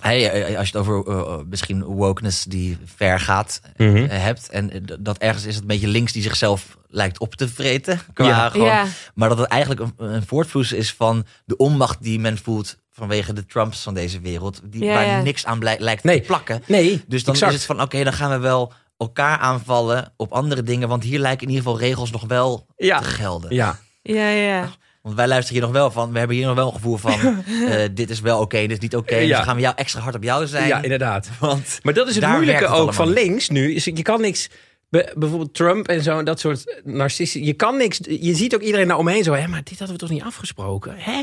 [0.00, 3.96] hey, eh, als je het over eh, misschien wokeness die ver gaat mhm.
[3.96, 4.48] eh, hebt.
[4.48, 8.00] En eh, dat ergens is het een beetje links die zichzelf lijkt op te vreten.
[8.12, 8.48] Qua Ja.
[8.48, 12.76] gewoon, Ja, Maar dat het eigenlijk een, een is van de onmacht die men voelt
[12.90, 14.60] vanwege de Trumps van deze wereld.
[14.64, 16.20] Die, Ja, waar niks aan blij- lijkt Nee.
[16.20, 16.62] te plakken.
[16.66, 17.52] Nee, Dus dan exact.
[17.52, 20.88] is het van, oké, dan gaan we wel elkaar aanvallen op andere dingen.
[20.88, 22.98] Want hier lijken in ieder geval regels nog wel Ja.
[22.98, 23.54] te gelden.
[23.54, 24.70] Ja, ja, ja.
[25.02, 27.12] Want wij luisteren hier nog wel van, we hebben hier nog wel een gevoel van,
[27.68, 29.14] eh, dit is wel oké, dit is niet oké.
[29.18, 29.36] Dus Ja.
[29.36, 30.66] dan gaan we jou extra hard op jou zijn.
[30.66, 31.30] ja, inderdaad.
[31.40, 33.74] want Maar dat is het Daar moeilijke het ook van links nu.
[33.74, 34.48] Is, je kan niks.
[34.88, 37.44] be- bijvoorbeeld Trump en zo, dat soort narcisten.
[37.44, 37.98] Je kan niks.
[38.02, 39.32] Je ziet ook iedereen naar omheen zo.
[39.32, 40.94] Hè, maar dit hadden we toch niet afgesproken?
[40.98, 41.22] Hè?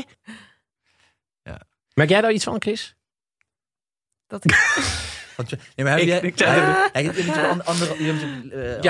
[1.42, 1.60] Ja.
[1.94, 2.94] Merk jij daar iets van, Chris?
[4.26, 4.44] Dat,
[5.48, 7.00] want, nee, maar heb Ik- jij, ik- ja, ja,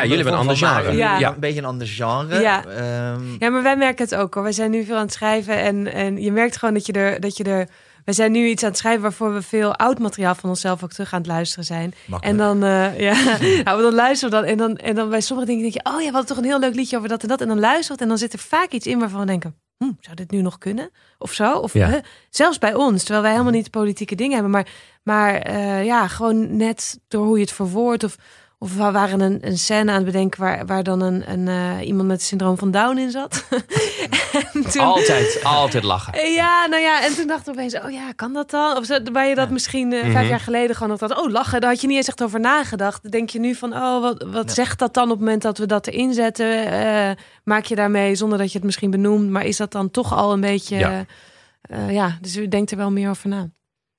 [0.03, 0.93] jullie hebben een eh, ander genre.
[0.97, 1.19] Ja.
[1.19, 1.29] Ja.
[1.35, 2.41] Een beetje een ander genre.
[2.41, 2.65] Ja.
[2.65, 4.43] Ehm, Ja, maar wij merken het ook hoor.
[4.43, 7.21] Wij zijn nu veel aan het schrijven en, en je merkt gewoon dat je er.
[7.21, 7.69] Dat je er
[8.05, 10.91] wij zijn nu iets aan het schrijven waarvoor we veel oud materiaal van onszelf ook
[10.93, 11.95] terug aan het luisteren zijn.
[12.07, 12.39] makkelijk.
[12.41, 13.15] En dan, eh, ja,
[13.65, 14.51] nou, dan luisteren we dan.
[14.51, 16.45] En dan, en dan bij sommige dingen denk je, oh ja, we hadden toch een
[16.51, 17.41] heel leuk liedje over dat en dat.
[17.41, 19.55] En dan luisteren we het en dan zit er vaak iets in waarvan we denken,
[19.85, 20.91] hm, zou dit nu nog kunnen?
[21.19, 21.53] Of zo?
[21.59, 21.89] Of Ja.
[21.89, 21.99] hè?
[22.31, 24.51] zelfs bij ons, terwijl wij helemaal niet politieke dingen hebben.
[24.51, 24.69] Maar,
[25.03, 28.05] maar eh, ja, gewoon net door hoe je het verwoordt.
[28.05, 28.17] Of,
[28.63, 31.87] of we waren een, een scène aan het bedenken waar, waar dan een, een, eh,
[31.87, 33.45] iemand met het syndroom van Down in zat.
[34.73, 36.13] toen, Altijd, altijd lachen.
[36.13, 38.77] eh, Ja, nou ja, en toen dacht ik opeens, oh ja, kan dat dan?
[38.77, 39.53] Of waar je dat Ja.
[39.53, 40.11] misschien Mhm.
[40.11, 42.41] vijf jaar geleden gewoon nog dacht, oh lachen, daar had je niet eens echt over
[42.41, 43.11] nagedacht.
[43.11, 44.55] Denk je nu van, oh, wat, wat Ja.
[44.55, 47.17] zegt dat dan op het moment dat we dat erin zetten?
[47.45, 50.33] Maak je daarmee zonder dat je het misschien benoemt, maar is dat dan toch al
[50.33, 51.05] een beetje, Ja.
[51.71, 53.49] ja, ja dus u denkt er wel meer over na.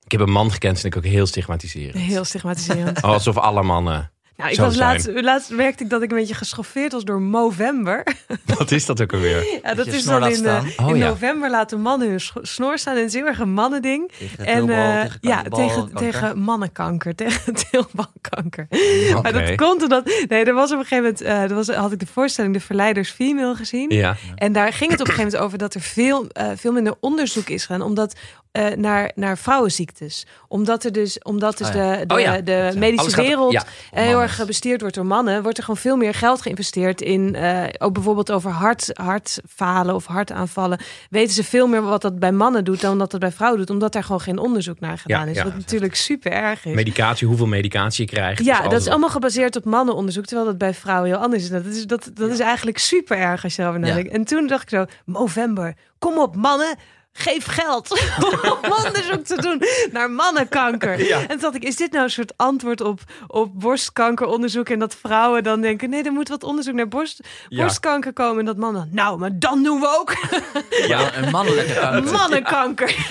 [0.04, 1.94] Ik heb een man gekend, vind ik ook heel stigmatiserend.
[2.04, 3.02] Heel stigmatiserend.
[3.12, 4.10] Alsof alle mannen.
[4.42, 4.88] Nou, ik was zijn.
[4.88, 8.06] laatst, laatst merkte ik dat ik een beetje geschoffeerd was door Movember.
[8.58, 9.58] Wat is dat ook alweer?
[9.62, 10.46] Ja, dat is dan laat in.
[10.76, 11.08] Oh, in ja.
[11.08, 12.94] november laten mannen hun snor staan.
[12.94, 14.10] En het is heel erg een mannending.
[14.18, 15.96] Tegen En eh, tegen ja, tegen, kanker.
[15.96, 18.66] tegen mannenkanker, tegen teelbalkanker.
[18.70, 19.20] Oké.
[19.22, 20.24] Maar dat komt omdat...
[20.28, 21.20] Nee, er was op een gegeven moment...
[21.20, 23.90] eh, er was, had ik de voorstelling De Verleiders Female gezien.
[23.90, 24.16] Ja.
[24.34, 26.94] En daar ging het op een gegeven moment over dat er veel, eh, veel minder
[27.00, 27.82] onderzoek is gedaan.
[27.82, 28.14] Omdat,
[28.52, 30.26] eh, naar, naar vrouwenziektes.
[30.48, 31.96] Omdat er dus, omdat dus Oh ja.
[31.96, 32.40] de, de, Oh ja.
[32.40, 33.64] de medische Alles gaat- wereld ja.
[33.90, 37.62] heel erg bestuurd wordt door mannen, wordt er gewoon veel meer geld geïnvesteerd in, eh,
[37.78, 40.78] ook bijvoorbeeld over hart, hartfalen of hartaanvallen.
[41.10, 43.70] Weten ze veel meer wat dat bij mannen doet dan dat dat bij vrouwen doet,
[43.70, 45.42] omdat daar gewoon geen onderzoek naar gedaan is.
[45.42, 46.74] Wat natuurlijk super erg is.
[46.74, 48.44] Medicatie, hoeveel medicatie je krijgt.
[48.44, 51.50] Ja, dat is allemaal gebaseerd op mannenonderzoek, terwijl dat bij vrouwen heel anders is.
[51.50, 53.86] Dat is, dat, dat is eigenlijk super erg als je erover Ja.
[53.86, 54.12] nadenkt.
[54.12, 56.76] En toen dacht ik zo, Movember, kom op mannen,
[57.12, 57.90] geef geld
[58.62, 61.04] om onderzoek te doen naar mannenkanker.
[61.06, 61.20] Ja.
[61.20, 64.96] En toen dacht ik, is dit nou een soort antwoord op, op borstkankeronderzoek en dat
[65.00, 67.62] vrouwen dan denken, nee, er moet wat onderzoek naar borst, Ja.
[67.62, 70.16] borstkanker komen en dat mannen, nou, maar dan doen we ook
[70.92, 71.14] Ja.
[71.16, 72.12] Een mannelijke kanker.
[72.12, 72.96] mannenkanker.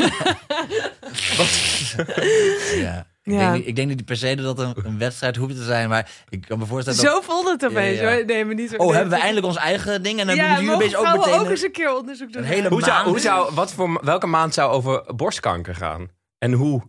[2.76, 3.06] Ja.
[3.38, 5.90] Denk, niet- ik denk niet per se dat het een, een wedstrijd hoeft te zijn,
[5.90, 7.12] maar ik kan me voorstellen dat...
[7.12, 8.00] Zo voelde het opeens.
[8.00, 8.16] Ja, ja.
[8.16, 8.26] hoor.
[8.26, 8.76] Nee, maar niet zo.
[8.76, 11.18] Oh, nee, hebben we eindelijk ons eigen ding en dan ja, jullie mogen opeens ook
[11.18, 11.40] meteen...
[11.40, 12.42] ook eens een keer onderzoek doen.
[12.42, 13.08] een hele Hoe zou, maand.
[13.08, 16.08] hoe zou, wat voor, welke maand zou over borstkanker gaan?
[16.38, 16.82] En hoe?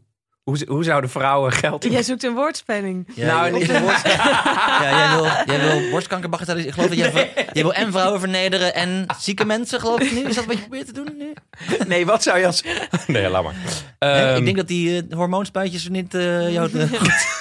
[0.42, 1.84] Hoe, hoe zouden vrouwen geld...
[1.84, 3.08] Jij zoekt een woordspeling.
[3.14, 6.68] Ja, Nou, niet- je borst- ja, jij wil, jij wil borstkanker bagatelliseren.
[6.68, 10.24] Ik geloof dat jij, wil en vrouwen vernederen en zieke mensen, geloof ik nu.
[10.28, 11.32] Is dat wat je probeert te doen nu?
[11.86, 12.62] Nee, wat zou je als...
[13.06, 13.54] Nee, laat maar.
[13.98, 17.40] Nee, Ehm, ik denk dat die eh, hormoonspuitjes niet eh jou te goed...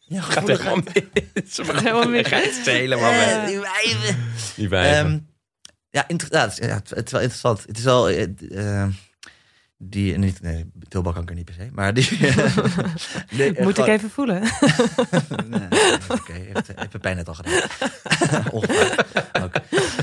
[0.00, 1.54] Ja, gaat helemaal mis.
[1.54, 2.26] Ze helemaal mis.
[2.26, 3.32] Gaat het helemaal weg.
[3.32, 4.32] Eh, die wijven.
[4.56, 5.04] Die wijven.
[5.06, 5.18] Ehm,
[5.90, 6.56] ja, inderdaad.
[6.56, 7.64] Ja, het, het is wel interessant.
[7.66, 8.08] Het is wel...
[9.82, 12.08] die, niet, nee, teelbalkanker niet per se, maar die...
[13.38, 14.42] nee, Moet ik even voelen.
[15.48, 15.68] Nee,
[16.08, 17.62] Oké, heeft, heeft Pepijn net al gedaan.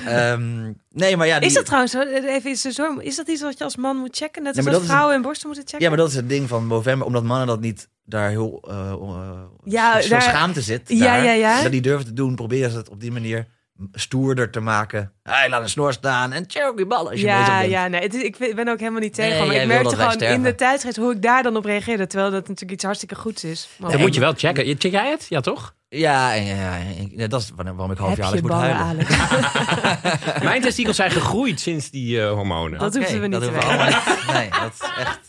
[0.06, 1.40] Ehm, nee, maar ja...
[1.40, 1.94] Die, Is dat trouwens?
[1.94, 2.96] Even iets zo.
[2.98, 4.44] Is dat iets wat je als man moet checken?
[4.44, 5.84] Net als dat vrouwen en borsten moeten checken?
[5.84, 7.08] Ja, maar dat is het ding van Movember.
[7.08, 8.64] Omdat mannen dat niet daar heel...
[8.68, 10.82] eh eh, Ja, zo daar- schaamte zit.
[10.90, 11.62] Ja, ja, ja.
[11.62, 12.36] Dat die durven te doen.
[12.36, 13.48] Proberen ze het op die manier
[13.94, 15.12] stoerder te maken.
[15.24, 17.72] Hij laat een snor staan en choke die ballen als je Ja, bent.
[17.72, 18.02] ja, nee.
[18.02, 19.38] Het is, ik ben ook helemaal niet tegen.
[19.38, 22.08] Nee, maar ik merkte gewoon in de tijdschrift hoe ik daar dan op reageerde.
[22.08, 23.70] Terwijl dat natuurlijk iets hartstikke goeds is.
[23.78, 24.66] Maar Dat moet je wel checken.
[24.66, 25.26] Check jij het?
[25.30, 25.76] Ja, toch?
[25.90, 29.08] Ja, en- ja, dat is waarom ik halfjaarlijks je moet ballen, huilen.
[29.08, 30.42] Alex?
[30.44, 32.80] Mijn testikels zijn gegroeid sinds die eh, hormonen.
[32.80, 34.32] Dat Oké, hoeven we niet dat te.
[34.34, 35.20] Nee, dat is echt...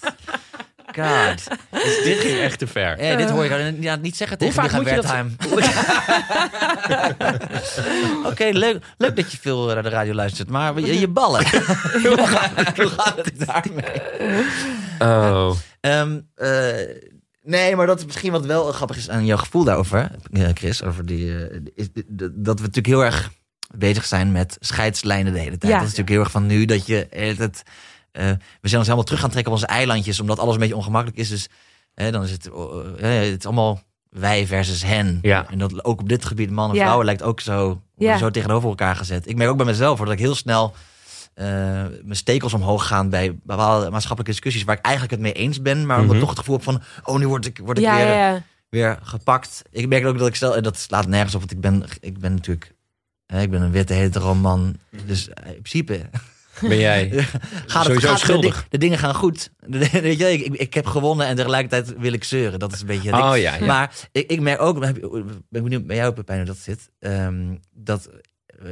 [0.99, 1.59] God.
[1.71, 3.05] Dus dit ging echt te ver.
[3.05, 5.87] Ja, dit hoor je inderdaad niet zeggen tegen vaak Liga moet je.
[8.31, 11.49] Oké, leuk, leuk dat je veel naar de radio luistert, maar je, je ballen.
[12.05, 14.01] hoe, gaat, hoe gaat het daarmee?
[14.99, 15.57] Oh.
[15.81, 16.97] Ehm, eh,
[17.43, 20.83] nee, maar dat is misschien wat wel grappig is aan jouw gevoel daarover, eh, Chris.
[20.83, 21.89] Over die, eh, is,
[22.33, 23.31] dat we natuurlijk heel erg
[23.75, 25.73] bezig zijn met scheidslijnen de hele tijd.
[25.73, 25.79] Ja.
[25.79, 27.63] Dat is natuurlijk heel erg van nu dat je het.
[28.19, 30.77] Eh, we zijn ons helemaal terug gaan trekken op onze eilandjes, omdat alles een beetje
[30.77, 31.29] ongemakkelijk is.
[31.29, 31.49] Dus
[31.95, 35.19] dan is het, eh, eh, het is allemaal wij versus hen.
[35.23, 35.47] Ja.
[35.51, 36.83] En dat ook op dit gebied, mannen en Ja.
[36.83, 38.17] vrouwen, lijkt ook zo, Ja.
[38.19, 39.29] zo tegenover elkaar gezet.
[39.29, 40.75] Ik merk ook bij mezelf hoor, dat ik heel snel
[41.35, 41.45] eh,
[42.03, 45.87] mijn stekels omhoog gaan bij bepaalde maatschappelijke discussies waar ik eigenlijk het mee eens ben,
[45.87, 46.21] maar omdat Mhm.
[46.21, 49.63] toch het gevoel heb van, oh, nu word ik, word ik Ja, weer, weer gepakt.
[49.71, 52.19] Ik merk ook dat ik stel, en dat slaat nergens op, want ik ben, ik
[52.19, 52.75] ben natuurlijk,
[53.27, 56.11] hè, ik ben een witte hetero man, dus eh, in principe
[56.61, 57.33] Ben jij gaat
[57.73, 58.57] het sowieso gaat, de, schuldig?
[58.63, 59.51] di- de dingen gaan goed.
[59.93, 62.59] Weet je, ik, ik, heb gewonnen en tegelijkertijd wil ik zeuren.
[62.59, 63.13] Dat is een beetje.
[63.13, 63.67] Oh ja, ja.
[63.67, 64.97] Maar ik, ik merk ook, ben
[65.51, 66.91] ik benieuwd bij jou Pepijn hoe dat zit.
[66.99, 68.11] ehm, dat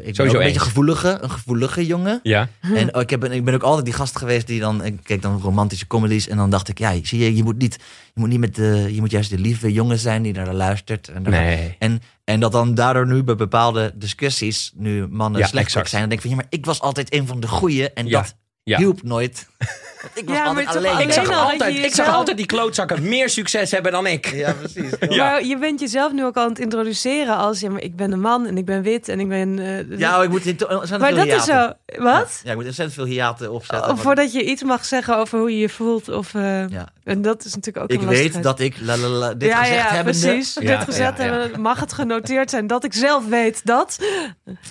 [0.02, 2.20] ik ben ook een beetje gevoelige, een gevoelige jongen.
[2.22, 2.48] Ja.
[2.74, 5.40] En ik, heb, ik ben ook altijd die gast geweest die dan, ik keek dan
[5.40, 7.74] romantische comedies en dan dacht ik, ja, zie je, je moet niet,
[8.14, 11.08] je moet niet met de, je moet juist de lieve jongen zijn die naar luistert.
[11.08, 11.76] En, daar- Nee.
[11.78, 16.00] en, en dat dan daardoor nu bij bepaalde discussies, nu mannen Ja, slecht zijn, dan
[16.00, 18.20] denk ik van, ja, maar ik was altijd een van de goeie en Ja.
[18.20, 18.34] dat
[18.78, 19.46] hielp nooit.
[20.14, 20.90] Ik was Ja, maar altijd toch alleen.
[20.90, 24.26] alleen Ik zag, al altijd, ik zag altijd die klootzakken meer succes hebben dan ik.
[24.26, 24.90] Ja, precies.
[25.08, 25.16] Ja.
[25.24, 27.60] Maar je bent jezelf nu ook aan het introduceren als...
[27.60, 29.58] Ja, maar ik ben een man en ik ben wit en ik ben...
[29.58, 31.76] eh, Ja, ik moet in to- ontzettend maar veel dat is hiaten.
[31.86, 32.02] zo...
[32.02, 32.40] Wat?
[32.44, 33.80] Ja, ik moet ontzettend veel hiaten opzetten.
[33.80, 36.08] Of want- voordat je iets mag zeggen over hoe je je voelt.
[36.08, 36.88] Of, eh, ja.
[37.04, 39.58] En dat is natuurlijk ook Ik een weet dat ik la, la, la, dit ja,
[39.58, 40.54] gezegd ja, hebbende- precies.
[40.60, 41.30] Ja, Dit gezegd ja, ja.
[41.32, 43.98] hebben, mag het genoteerd zijn dat ik zelf weet dat.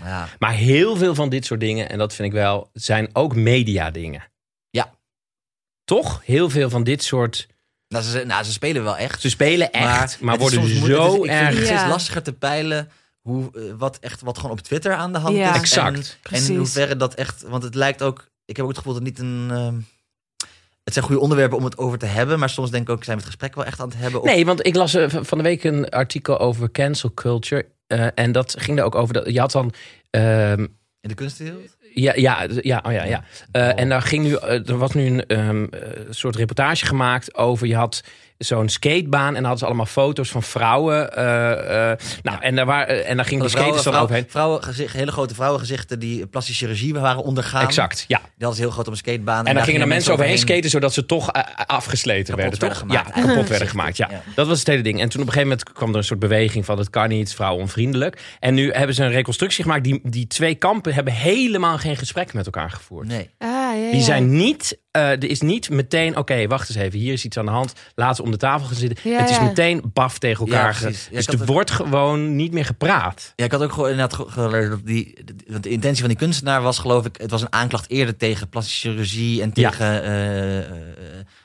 [0.04, 0.28] Ja.
[0.40, 3.92] Maar heel veel van dit soort dingen, en dat vind ik wel, zijn ook media
[3.92, 4.24] dingen.
[5.86, 6.22] Toch?
[6.24, 7.48] Heel veel van dit soort...
[7.88, 9.22] Nou, ze, nou, ze spelen wel echt.
[9.22, 11.70] Ze spelen echt, maar, is worden soms zo Het is- ik vind erg...
[11.70, 12.90] Het is lastiger te peilen
[13.22, 15.54] hoe, eh, wat, echt, wat gewoon op Twitter aan de hand Ja.
[15.54, 15.60] is.
[15.60, 16.18] Exact.
[16.24, 17.42] En, en in hoeverre dat echt...
[17.42, 18.30] Want het lijkt ook...
[18.46, 19.48] Ik heb ook het gevoel dat het niet een...
[19.52, 19.76] ehm,
[20.84, 22.40] het zijn goede onderwerpen om het over te hebben.
[22.40, 24.22] Maar soms denk ik ook, zijn we het gesprek wel echt aan het hebben?
[24.22, 27.66] Of, Nee, want ik las eh, van de week een artikel over cancel culture.
[27.88, 29.14] eh, en dat ging er ook over.
[29.14, 29.74] Dat, je had dan.
[30.10, 30.60] ehm,
[31.02, 31.75] In de kunstwereld?
[31.96, 33.24] Ja, ja, ja, oh ja, ja.
[33.52, 33.72] Eh, Oh.
[33.76, 35.80] En daar ging nu, eh, er was nu een ehm, eh,
[36.10, 37.68] soort reportage gemaakt over.
[37.68, 38.04] Je had
[38.38, 41.16] zo'n skatebaan en dan hadden ze allemaal foto's van vrouwen.
[41.16, 44.26] eh, eh, nou, en daar, waren, en daar gingen die skaters dan overheen.
[44.28, 47.64] vrouwen, gezicht, hele grote vrouwengezichten die plastische chirurgie waren ondergaan.
[47.66, 48.18] Exact, ja.
[48.18, 49.38] Die hadden ze heel groot op een skatebaan.
[49.38, 52.70] En daar daar gingen er mensen overheen skaten, zodat ze toch eh, afgesleten Kapot werden.
[52.70, 52.78] toch?
[52.78, 53.98] gemaakt, ja, kapot werden gemaakt.
[53.98, 54.08] Ja.
[54.12, 54.22] Ja.
[54.36, 55.00] Dat was het hele ding.
[55.02, 57.20] En toen op een gegeven moment kwam er een soort beweging van het kan niet,
[57.20, 58.22] het is vrouwenonvriendelijk.
[58.40, 59.84] En nu hebben ze een reconstructie gemaakt.
[59.84, 63.08] Die, die twee kampen hebben helemaal geen gesprek met elkaar gevoerd.
[63.08, 63.30] Nee.
[63.38, 67.14] Ah, ja, Die zijn niet, eh, er is niet meteen, oké, wacht eens even, hier
[67.14, 67.74] is iets aan de hand.
[67.96, 69.12] Laten we om de tafel gaan zitten.
[69.12, 69.44] Ja, het is ja.
[69.44, 70.78] meteen baf tegen elkaar.
[70.82, 73.34] Ja, dus er wordt gewoon niet meer gepraat.
[73.36, 75.18] Ja, ik had ook gewoon inderdaad ge- geleerd dat die,
[75.48, 78.50] want de intentie van die kunstenaar was, geloof ik, het was een aanklacht eerder tegen
[78.50, 79.70] plastische chirurgie en Ja.
[79.70, 80.66] tegen eh, eh,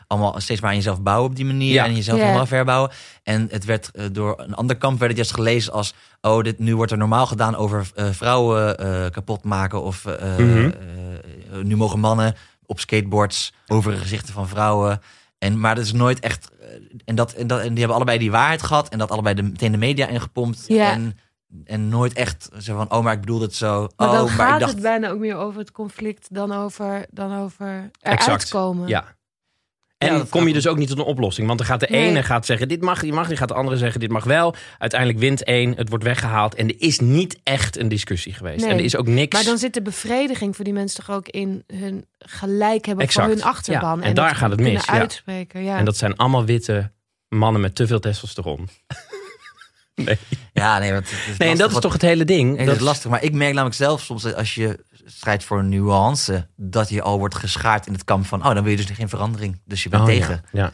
[0.07, 1.85] allemaal steeds maar aan jezelf bouwen op die manier Ja.
[1.85, 2.25] en jezelf Ja.
[2.25, 2.91] helemaal verbouwen.
[3.23, 6.77] En het werd door een ander kamp werd het juist gelezen als, oh, dit nu
[6.77, 10.19] wordt er normaal gedaan over vrouwen eh, kapot maken of Mhm.
[10.19, 10.73] eh, eh,
[11.63, 12.35] nu mogen mannen
[12.71, 15.01] op skateboards over de gezichten van vrouwen.
[15.39, 16.51] En, maar dat is nooit echt.
[16.61, 16.67] eh,
[17.05, 18.89] En, dat, en, dat, en die hebben allebei die waarheid gehad.
[18.89, 20.65] En dat allebei de, meteen de media ingepompt.
[20.67, 20.91] Ja.
[20.93, 21.19] En,
[21.65, 23.89] en nooit echt zo van, oh, maar ik bedoel het zo.
[23.97, 24.73] Maar oh, dan maar gaat ik dacht.
[24.73, 28.49] het bijna ook meer over het conflict dan over, dan over eruit Exact.
[28.49, 28.89] komen.
[28.89, 29.05] Ja.
[30.01, 31.47] En Ja, kom je dus ook niet tot een oplossing.
[31.47, 32.09] Want dan gaat de Nee.
[32.09, 33.29] ene gaat zeggen, dit mag, dit mag.
[33.29, 34.55] Die gaat de andere zeggen, dit mag wel.
[34.79, 36.55] Uiteindelijk wint één, het wordt weggehaald.
[36.55, 38.61] En er is niet echt een discussie geweest.
[38.61, 38.71] Nee.
[38.71, 39.35] En er is ook niks...
[39.37, 43.27] Maar dan zit de bevrediging voor die mensen toch ook in hun gelijk hebben Exact.
[43.27, 43.99] voor hun achterban.
[43.99, 44.93] Ja, en daar gaat het mis, ja.
[44.93, 45.79] Uitspreken, ja.
[45.79, 46.91] En dat zijn allemaal witte
[47.29, 48.69] mannen met te veel testosteron.
[50.07, 50.19] nee,
[50.53, 52.57] Ja, nee, want het is nee en dat is toch het hele ding.
[52.57, 53.11] Nee, dat is lastig.
[53.11, 57.03] Maar ik merk namelijk zelf soms dat als je strijdt voor een nuance, dat je
[57.03, 59.61] al wordt geschaard in het kamp van, oh, dan wil je dus geen verandering.
[59.65, 60.43] Dus je bent Oh, tegen.
[60.53, 60.73] Ja,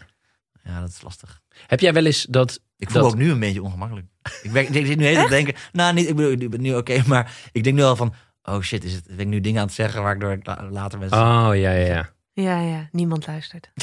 [0.65, 0.73] ja.
[0.73, 0.81] Ja.
[0.81, 1.41] dat is lastig.
[1.67, 2.61] Heb jij wel eens dat...
[2.79, 4.07] Ik voel dat, ook nu een beetje ongemakkelijk.
[4.43, 7.03] ik, ben, ik zit nu te denken, nou, niet, ik bedoel, ik ben nu oké,
[7.07, 9.67] maar ik denk nu al van, oh shit, is het, ben ik nu dingen aan
[9.67, 11.19] het zeggen waardoor ik la- later mensen...
[11.19, 12.09] Oh, ja, ja, ja.
[12.37, 13.71] Ja, ja, niemand luistert.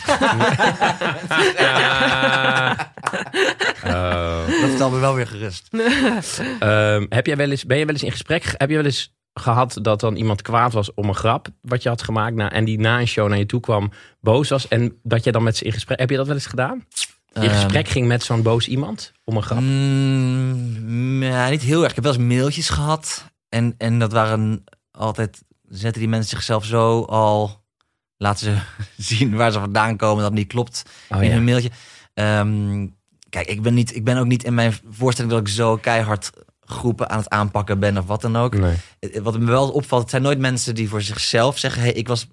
[3.85, 4.47] Oh.
[4.61, 5.67] Dat stelt me wel weer gerust.
[6.59, 8.43] Ehm, heb jij wel eens, ben je wel eens in gesprek?
[8.43, 11.83] ge- Heb je wel eens gehad dat dan iemand kwaad was om een grap wat
[11.83, 14.67] je had gemaakt na, en die na een show naar je toe kwam boos was
[14.67, 15.99] en dat je dan met ze in gesprek.
[15.99, 16.85] Heb je dat wel eens gedaan?
[17.33, 19.59] In Ehm, gesprek ging met zo'n boos iemand om een grap?
[19.59, 21.89] Mm, ja, niet heel erg.
[21.89, 23.25] Ik heb wel eens mailtjes gehad.
[23.49, 25.41] En, en dat waren altijd...
[25.69, 27.62] Zetten die mensen zichzelf zo al...
[28.23, 28.57] Laten ze
[29.11, 30.23] zien waar ze vandaan komen.
[30.23, 31.33] Dat niet klopt Oh, in ja.
[31.33, 31.71] hun mailtje.
[32.13, 32.87] Ehm,
[33.29, 35.33] kijk, ik ben, niet, ik ben ook niet in mijn voorstelling...
[35.33, 38.55] dat ik zo keihard groepen aan het aanpakken ben of wat dan ook.
[38.57, 38.75] Nee.
[38.99, 41.81] Eh, Wat me wel opvalt, het zijn nooit mensen die voor zichzelf zeggen...
[41.81, 42.27] hey, ik was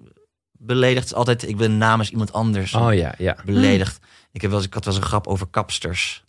[0.51, 1.01] beledigd.
[1.01, 3.35] Het is altijd, ik ben namens iemand anders Oh ja, ja.
[3.45, 3.99] beledigd.
[4.31, 6.23] Ik, heb wel eens, ik had wel eens een grap over kapsters.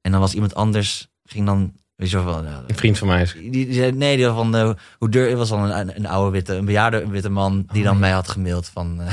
[0.00, 1.72] En dan was iemand anders, ging dan...
[1.98, 3.32] Weet je van, Een vriend van mij is.
[3.32, 6.30] die, die zei, nee, die van, eh, hoe durf, het was dan een, een oude
[6.30, 8.00] witte, een bejaarde een witte man die Oh, dan ja.
[8.00, 9.10] mij had gemaild van, eh,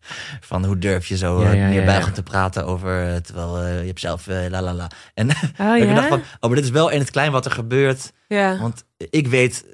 [0.50, 2.22] van hoe durf je zo Ja, eh, ja, neerbuigend ja.
[2.22, 4.90] te praten over, eh, terwijl eh, je hebt zelf eh, la la la.
[5.14, 5.28] En
[5.60, 5.94] Oh ik ja?
[5.94, 8.12] dacht van, oh, maar dit is wel in het klein wat er gebeurt.
[8.28, 8.58] ja.
[8.58, 9.64] Want ik weet,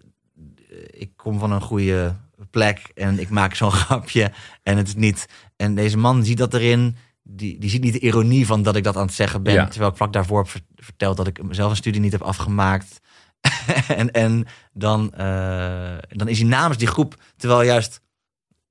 [0.70, 2.14] eh, ik kom van een goede
[2.50, 4.30] plek en ik maak zo'n grapje
[4.62, 5.26] en het is niet.
[5.56, 6.96] En deze man ziet dat erin.
[7.26, 9.54] Die, die ziet niet de ironie van dat ik dat aan het zeggen ben.
[9.54, 9.68] Ja.
[9.68, 13.00] Terwijl ik vlak daarvoor heb ver- verteld dat ik zelf een studie niet heb afgemaakt.
[13.88, 17.14] en en dan, eh, dan is hij namens die groep.
[17.36, 18.00] Terwijl juist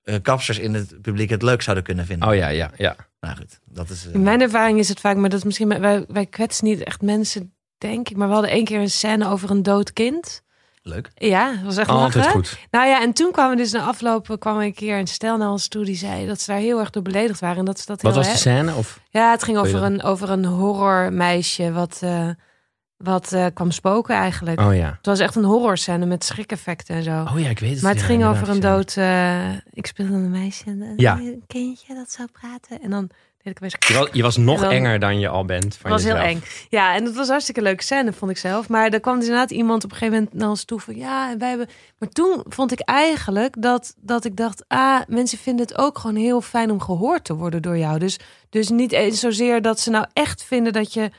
[0.03, 2.27] eh kapsters in het publiek het leuk zouden kunnen vinden.
[2.29, 2.95] Oh ja, ja, ja.
[3.19, 4.07] Nou goed, dat is...
[4.07, 6.83] eh, In mijn ervaring is het vaak, maar dat is misschien, wij, wij kwetsen niet
[6.83, 8.17] echt mensen, denk ik.
[8.17, 10.41] Maar we hadden één keer een scène over een dood kind.
[10.83, 11.11] Leuk.
[11.15, 12.31] Ja, dat was echt Altijd lachen.
[12.31, 12.57] goed.
[12.71, 15.49] Nou ja, en toen kwamen we dus na afloop kwam een keer een stel naar
[15.49, 17.57] ons toe die zei dat ze daar heel erg door beledigd waren.
[17.57, 18.73] En dat ze dat Wat heel was de scène?
[18.75, 18.99] Of?
[19.09, 22.29] Ja, het ging over een, over een horrormeisje wat, eh,
[22.97, 24.59] wat eh, kwam spoken eigenlijk.
[24.59, 24.93] Oh ja.
[24.97, 27.21] Het was echt een horrorscène met schrik-effecten en zo.
[27.21, 27.81] Oh ja, ik weet het.
[27.81, 28.97] maar het ja, ging over een dood...
[28.97, 31.17] eh, ik speelde een meisje en Ja.
[31.17, 32.81] een kindje dat zou praten.
[32.81, 33.09] En dan
[33.43, 33.83] ik.
[33.87, 35.63] Je was, je was nog dan- enger dan je al bent.
[35.63, 36.43] Het was heel eng.
[36.69, 38.69] Ja, en het was hartstikke leuke scène, vond ik zelf.
[38.69, 40.95] Maar er kwam dus inderdaad iemand op een gegeven moment naar ons toe van...
[40.95, 41.67] Ja, en wij hebben...
[41.99, 44.63] Maar toen vond ik eigenlijk dat, dat ik dacht...
[44.67, 47.99] Ah, mensen vinden het ook gewoon heel fijn om gehoord te worden door jou.
[47.99, 48.19] Dus,
[48.49, 51.09] dus niet eens zozeer dat ze nou echt vinden dat je,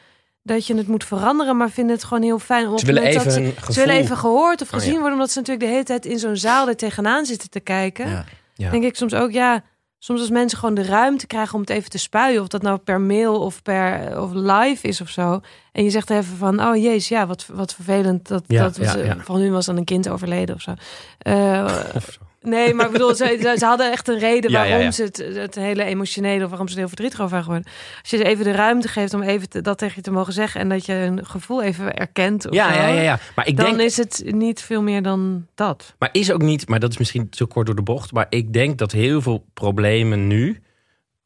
[0.42, 1.56] dat je het moet veranderen...
[1.56, 3.74] maar vinden het gewoon heel fijn om Ze het willen even dat ze, gevoel.
[3.74, 4.98] ze willen even gehoord of Oh, gezien ja.
[4.98, 5.14] worden...
[5.14, 8.24] omdat ze natuurlijk de hele tijd in zo'n zaal er tegenaan zitten te kijken Ja.
[8.54, 8.70] Ja.
[8.70, 9.62] denk ik soms ook, ja,
[10.04, 12.78] soms als mensen gewoon de ruimte krijgen om het even te spuien, of dat nou
[12.78, 15.40] per mail of per of live is of zo,
[15.72, 18.92] en je zegt even van, oh jezus, ja, wat, wat vervelend dat, Ja, dat was,
[18.92, 19.16] ja, ja.
[19.18, 20.74] van hun was dan een kind overleden of zo.
[21.18, 22.23] Eh, Of zo.
[22.44, 24.90] Nee, maar ik bedoel, ze, ze hadden echt een reden Ja, waarom ja, ja.
[24.90, 27.72] ze het, het hele emotionele, of waarom ze er heel verdrietig over waren geworden.
[28.00, 30.32] Als je ze even de ruimte geeft om even te- dat tegen je te mogen
[30.32, 33.18] zeggen en dat je een gevoel even erkent, of Ja, zo, ja, ja.
[33.36, 35.94] Maar ik dan denk, is het niet veel meer dan dat.
[35.98, 38.12] maar is ook niet, maar dat is misschien te kort door de bocht.
[38.12, 40.60] Maar ik denk dat heel veel problemen nu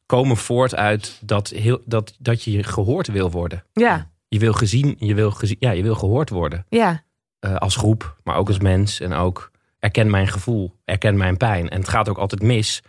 [0.05, 3.63] komen voort uit dat, heel, dat, dat je gehoord wil worden.
[3.73, 6.65] Ja, Je wil gezien, je wil, gezien, ja, je wil gehoord worden.
[6.69, 7.03] ja,
[7.39, 8.99] Eh, als groep, maar ook als mens.
[8.99, 11.69] En ook erken mijn gevoel, erken mijn pijn.
[11.69, 12.81] En het gaat ook altijd mis.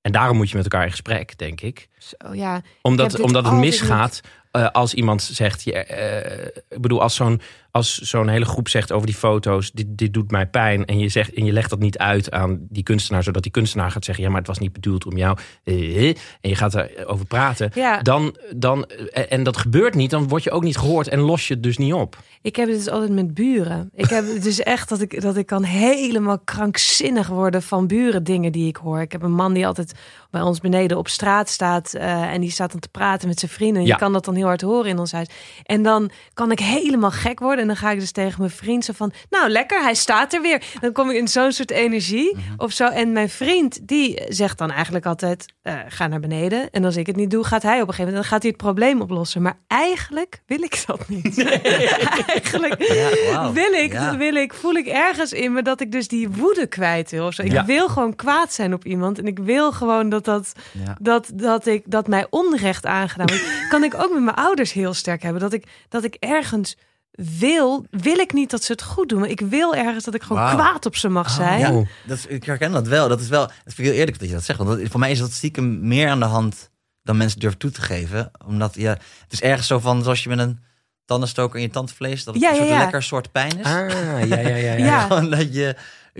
[0.00, 1.88] En daarom moet je met elkaar in gesprek, denk ik.
[1.98, 2.62] zo, ja.
[2.82, 4.20] Omdat, omdat het misgaat
[4.50, 5.62] eh, als iemand zegt...
[5.62, 7.40] Je, eh, ik bedoel, als zo'n
[7.76, 9.72] als zo'n hele groep zegt over die foto's...
[9.72, 12.66] Dit, dit doet mij pijn en je, zegt, en je legt dat niet uit aan
[12.68, 13.22] die kunstenaar...
[13.22, 14.24] zodat die kunstenaar gaat zeggen...
[14.24, 15.38] ja, maar het was niet bedoeld om jou...
[15.64, 17.70] eh, en je gaat erover praten...
[17.74, 21.08] Ja, Dan, dan, eh, en dat gebeurt niet, dan word je ook niet gehoord...
[21.08, 22.16] en los je het dus niet op.
[22.42, 23.90] ik heb het dus altijd met buren.
[23.94, 28.24] Ik heb het dus echt dat ik, dat ik kan helemaal krankzinnig worden van buren
[28.24, 29.00] dingen die ik hoor.
[29.00, 29.92] Ik heb een man die altijd
[30.30, 33.50] bij ons beneden op straat staat eh, en die staat dan te praten met zijn
[33.50, 33.80] vrienden.
[33.82, 33.94] En Ja.
[33.94, 35.28] Je kan dat dan heel hard horen in ons huis.
[35.64, 37.65] En dan kan ik helemaal gek worden.
[37.66, 39.12] En dan ga ik dus tegen mijn vriend zo van...
[39.30, 40.62] Nou, lekker, hij staat er weer.
[40.80, 42.42] Dan kom ik in zo'n soort energie Mhm.
[42.56, 42.86] of zo.
[42.86, 45.44] En mijn vriend, die zegt dan eigenlijk altijd...
[45.62, 46.70] eh, ga naar beneden.
[46.70, 48.22] En als ik het niet doe, gaat hij op een gegeven moment...
[48.22, 49.42] dan gaat hij het probleem oplossen.
[49.42, 51.44] Maar eigenlijk wil ik dat niet.
[52.26, 52.82] eigenlijk
[53.30, 54.16] Ja, wil ik, Ja.
[54.16, 57.26] wil ik, voel ik ergens in me dat ik dus die woede kwijt wil.
[57.26, 57.42] Of zo.
[57.42, 57.64] Ik Ja.
[57.64, 59.18] wil gewoon kwaad zijn op iemand.
[59.18, 60.52] En ik wil gewoon dat, dat,
[61.00, 63.44] dat, dat, ik, dat mij onrecht aangedaan wordt.
[63.68, 65.40] kan ik ook met mijn ouders heel sterk hebben.
[65.40, 66.76] Dat ik, dat ik ergens
[67.16, 69.20] wil, wil ik niet dat ze het goed doen.
[69.20, 71.58] Maar ik wil ergens dat ik gewoon kwaad op ze mag zijn.
[71.60, 71.70] Ja,
[72.06, 73.08] dat is, ik herken dat wel.
[73.08, 73.42] Dat is wel.
[73.42, 74.58] Het vind ik heel eerlijk dat je dat zegt.
[74.58, 76.70] Want dat- voor mij is dat stiekem meer aan de hand
[77.02, 78.30] dan mensen durven toe te geven.
[78.46, 78.90] Omdat ja,
[79.22, 80.58] het is ergens zo van zoals je met een
[81.04, 82.78] tandenstoker in je tandvlees dat het Ja, een soort ja.
[82.78, 83.66] lekker soort pijn is.
[83.66, 84.56] Ah, ja, ja, ja.
[84.56, 84.74] ja.
[84.74, 85.00] Ja.
[85.06, 85.76] Gewoon dat je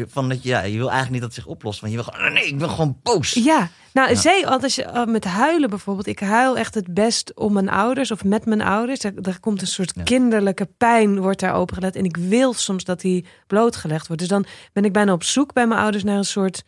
[0.06, 1.80] van dat je, ja, je wil eigenlijk niet dat het zich oplost.
[1.80, 3.32] Want je wil gewoon, nee, ik ben gewoon boos.
[3.32, 4.14] Ja, nou, Ja.
[4.14, 6.06] zee, als je uh, met huilen bijvoorbeeld.
[6.06, 9.00] Ik huil echt het best om mijn ouders of met mijn ouders.
[9.00, 10.02] Daar, daar komt een soort Ja.
[10.02, 11.96] kinderlijke pijn, wordt daar opengelegd.
[11.96, 14.22] En ik wil soms dat die blootgelegd wordt.
[14.22, 16.62] Dus dan ben ik bijna op zoek bij mijn ouders naar een soort...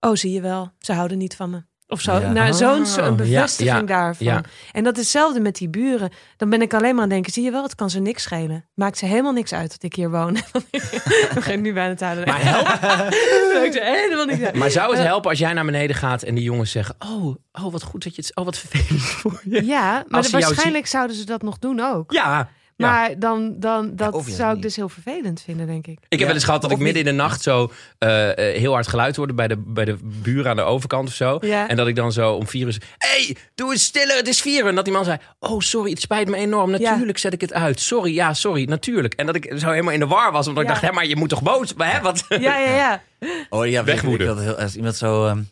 [0.00, 1.62] Oh, zie je wel, ze houden niet van me.
[1.92, 2.32] Of zo, Ja.
[2.32, 4.26] naar zo'n Oh, een bevestiging ja, ja, daarvan.
[4.26, 4.42] ja.
[4.72, 6.10] En dat is hetzelfde met die buren.
[6.36, 8.22] Dan ben ik alleen maar aan het denken, zie je wel, het kan ze niks
[8.22, 8.64] schelen.
[8.74, 10.36] Maakt ze helemaal niks uit dat ik hier woon.
[10.70, 12.26] Ik begin nu bijna te huilen.
[12.28, 12.66] Maar, help,
[13.60, 14.54] Maakt ze helemaal niks uit.
[14.54, 17.72] maar zou het helpen als jij naar beneden gaat en die jongens zeggen: Oh, oh
[17.72, 18.36] wat goed dat je het.
[18.36, 19.64] Oh, wat vervelend voor je.
[19.64, 22.12] Ja, maar waarschijnlijk zouden ze dat nog doen ook.
[22.12, 22.48] Ja.
[22.82, 22.90] Ja.
[22.90, 24.62] Maar dan, dan dat zou ik niet.
[24.62, 25.92] dus heel vervelend vinden, denk ik.
[25.92, 28.58] Ik heb Ja, wel eens gehad dat ik midden in de nacht zo eh, eh,
[28.58, 31.38] heel hard geluid hoorde bij de, bij de buren aan de overkant of zo.
[31.40, 31.68] Ja.
[31.68, 32.82] En dat ik dan zo om vier uur...
[32.98, 34.68] Hé, hey, doe eens stiller, het is vier uur.
[34.68, 36.70] En dat die man zei, oh sorry, het spijt me enorm.
[36.70, 37.80] Natuurlijk zet ik het uit.
[37.80, 39.14] Sorry, ja, sorry, natuurlijk.
[39.14, 40.46] En dat ik zo helemaal in de war was.
[40.48, 40.68] Omdat Ja.
[40.68, 41.74] ik dacht, hé, maar je moet toch boos...
[41.76, 42.24] Hè, wat?
[42.28, 43.02] Ja, ja, ja.
[43.48, 45.26] Oh ja, heel, als iemand zo.
[45.26, 45.42] ehm,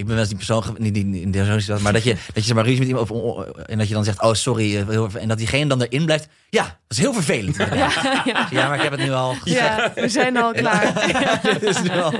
[0.00, 2.40] ik ben wel eens die persoon, niet, in zo'n situatie, maar dat je, dat je
[2.42, 5.28] zeg maar ruzie met iemand of- en dat je dan zegt, oh sorry, eh, en
[5.28, 6.28] dat diegene dan erin blijft.
[6.50, 7.56] Ja, dat is heel vervelend.
[7.56, 7.90] Ja,
[8.50, 9.60] Ja, maar ik heb het nu al gezegd.
[9.66, 10.92] ja, we zijn al klaar.
[11.52, 12.12] Het is nu al-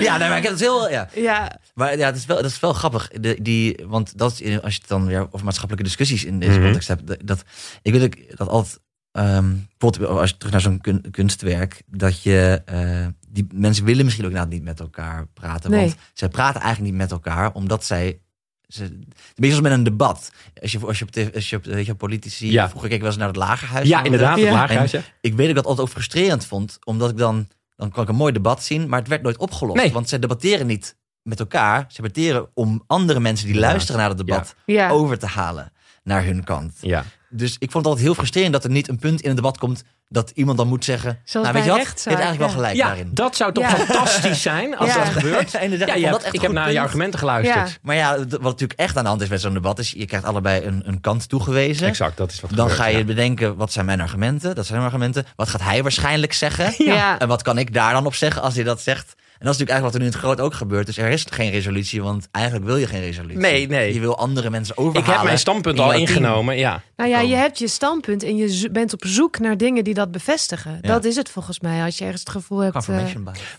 [0.00, 1.08] ja, nee, maar ik heb het heel, ja.
[1.14, 3.08] Ja, Maar ja, het is wel, dat is wel grappig.
[3.20, 4.30] De, die, want dat
[4.62, 6.62] als je het dan weer over maatschappelijke discussies in deze Mhm.
[6.62, 7.06] context hebt.
[7.06, 7.42] Dat, dat,
[7.82, 8.78] ik weet ook dat altijd,
[9.18, 14.04] ehm, bijvoorbeeld als je terug naar zo'n kun- kunstwerk, dat je, eh, die mensen willen
[14.04, 15.70] misschien ook inderdaad niet met elkaar praten.
[15.70, 15.80] Nee.
[15.80, 18.20] Want zij praten eigenlijk niet met elkaar, omdat zij,
[18.68, 19.04] ze, een
[19.34, 20.32] beetje als met een debat.
[20.62, 22.68] Als je, als je op, tv als je op weet je, politici, Ja.
[22.68, 23.88] vroeger keek ik wel eens naar het lagerhuis.
[23.88, 24.52] Ja, inderdaad, het Ja.
[24.52, 24.90] lagerhuis.
[24.90, 25.00] ja.
[25.20, 28.08] Ik weet dat ik dat altijd ook frustrerend vond, omdat ik dan, dan kon ik
[28.08, 29.76] een mooi debat zien, maar het werd nooit opgelost.
[29.82, 29.92] Nee.
[29.92, 34.18] Want zij debatteren niet met elkaar, ze debatteren om andere mensen die luisteren naar het
[34.18, 34.88] debat ja.
[34.90, 36.76] over te halen naar hun kant.
[36.80, 37.04] Ja.
[37.30, 39.58] Dus ik vond het altijd heel frustrerend dat er niet een punt in het debat
[39.58, 42.48] komt dat iemand dan moet zeggen, Zoals nou weet je wat, je hebt eigenlijk wel
[42.48, 43.10] gelijk ja, daarin.
[43.12, 43.76] dat zou toch Ja.
[43.76, 45.04] fantastisch zijn als Ja.
[45.04, 45.54] dat gebeurt.
[45.58, 47.68] En inderdaad, Ja, ik dat echt ik heb naar je argumenten geluisterd.
[47.68, 47.76] Ja.
[47.82, 50.26] Maar ja, wat natuurlijk echt aan de hand is met zo'n debat is, je krijgt
[50.26, 51.86] allebei een, een kant toegewezen.
[51.86, 53.04] Exact, dat is wat Dan gebeurt, ga je ja.
[53.04, 54.54] bedenken, wat zijn mijn argumenten?
[54.54, 55.26] Dat zijn mijn argumenten.
[55.36, 56.74] Wat gaat hij waarschijnlijk zeggen?
[56.84, 57.18] Ja.
[57.18, 59.14] En wat kan ik daar dan op zeggen als hij dat zegt?
[59.38, 60.86] En dat is natuurlijk eigenlijk wat er nu in het groot ook gebeurt.
[60.86, 63.38] Dus er is geen resolutie, want eigenlijk wil je geen resolutie.
[63.40, 63.94] Nee, nee.
[63.94, 65.08] Je wil andere mensen overhalen.
[65.08, 66.00] Ik heb mijn standpunt in al team.
[66.00, 66.82] ingenomen, ja.
[66.96, 70.10] Nou ja, je hebt je standpunt en je bent op zoek naar dingen die dat
[70.12, 70.78] bevestigen.
[70.82, 70.88] Ja.
[70.88, 71.82] Dat is het volgens mij.
[71.84, 72.88] Als je ergens het gevoel hebt.
[72.88, 73.04] eh.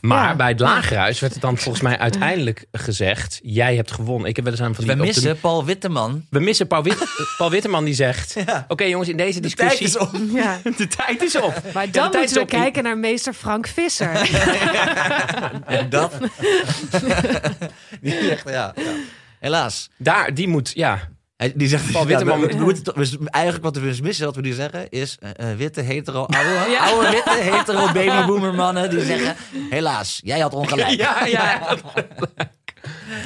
[0.02, 0.36] Maar Ja.
[0.36, 4.30] bij het lagerhuis werd het dan volgens mij uiteindelijk gezegd: jij hebt gewonnen.
[4.30, 6.26] Ik heb wel eens aan van Dus die de- missen Paul Witteman.
[6.30, 6.98] we missen Paul, Wit,
[7.38, 8.36] Paul Witteman die zegt:
[8.68, 10.02] Oké jongens, in deze De tijd discussie.
[10.02, 10.22] is op.
[10.34, 10.58] ja.
[10.78, 11.62] De tijd is op.
[11.74, 12.50] Maar dan moeten we op.
[12.50, 14.12] kijken naar meester Frank Visser.
[15.70, 16.12] En dat.
[18.02, 18.92] die zegt, ja, ja.
[19.40, 19.90] Helaas.
[19.98, 21.10] Daar, die moet, ja.
[21.38, 24.02] Hij- Die zegt, Paul ja, Witteman we- moet- we moeten toch- eigenlijk wat we dus
[24.02, 28.54] missen, wat we nu zeggen, is eh, eh, witte, hetero, oude, oude, witte, hetero, babyboomer
[28.54, 29.36] mannen die zeggen,
[29.70, 30.90] helaas, jij had ongelijk.
[30.90, 31.78] Ja, ja.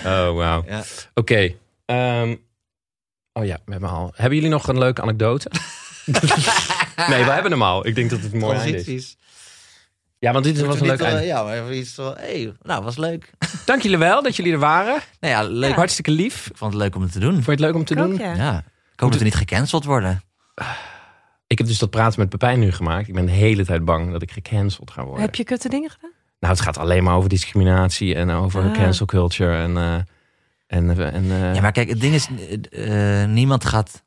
[0.05, 0.63] Oh, wauw.
[0.67, 0.83] Ja.
[1.13, 1.53] Oké.
[1.85, 2.35] ehm,
[3.33, 4.11] oh ja, we hebben al.
[4.15, 5.51] Hebben jullie nog een leuke anekdote?
[7.09, 7.87] nee, we hebben hem al.
[7.87, 8.61] Ik denk dat het mooi is.
[8.63, 9.17] Transities.
[10.23, 11.25] Ja, want dit was een leuk eh, einde.
[11.25, 13.29] Ja, maar even iets van, hey, nou, was leuk.
[13.65, 14.99] Dank jullie wel dat jullie er waren.
[15.19, 15.75] Nou ja, leuk.
[15.75, 16.47] Hartstikke lief.
[16.49, 17.33] Ik vond het leuk om het te doen.
[17.33, 18.17] Vond je het leuk om te Ik ook, doen?
[18.17, 18.33] ja.
[18.33, 18.57] Ja.
[18.93, 20.21] Ik hoop dat we niet gecanceld worden.
[21.47, 23.07] Ik heb dus dat praten met Pepijn nu gemaakt.
[23.07, 25.21] Ik ben de hele tijd bang dat ik gecanceld ga worden.
[25.21, 26.11] Heb je kutte dingen gedaan?
[26.39, 28.71] Nou, het gaat alleen maar over discriminatie en over Ah.
[28.73, 29.57] cancel culture.
[29.57, 29.93] En, eh,
[30.67, 32.27] en, eh, en, eh, Ja, maar kijk, het ding is,
[33.27, 34.03] niemand gaat,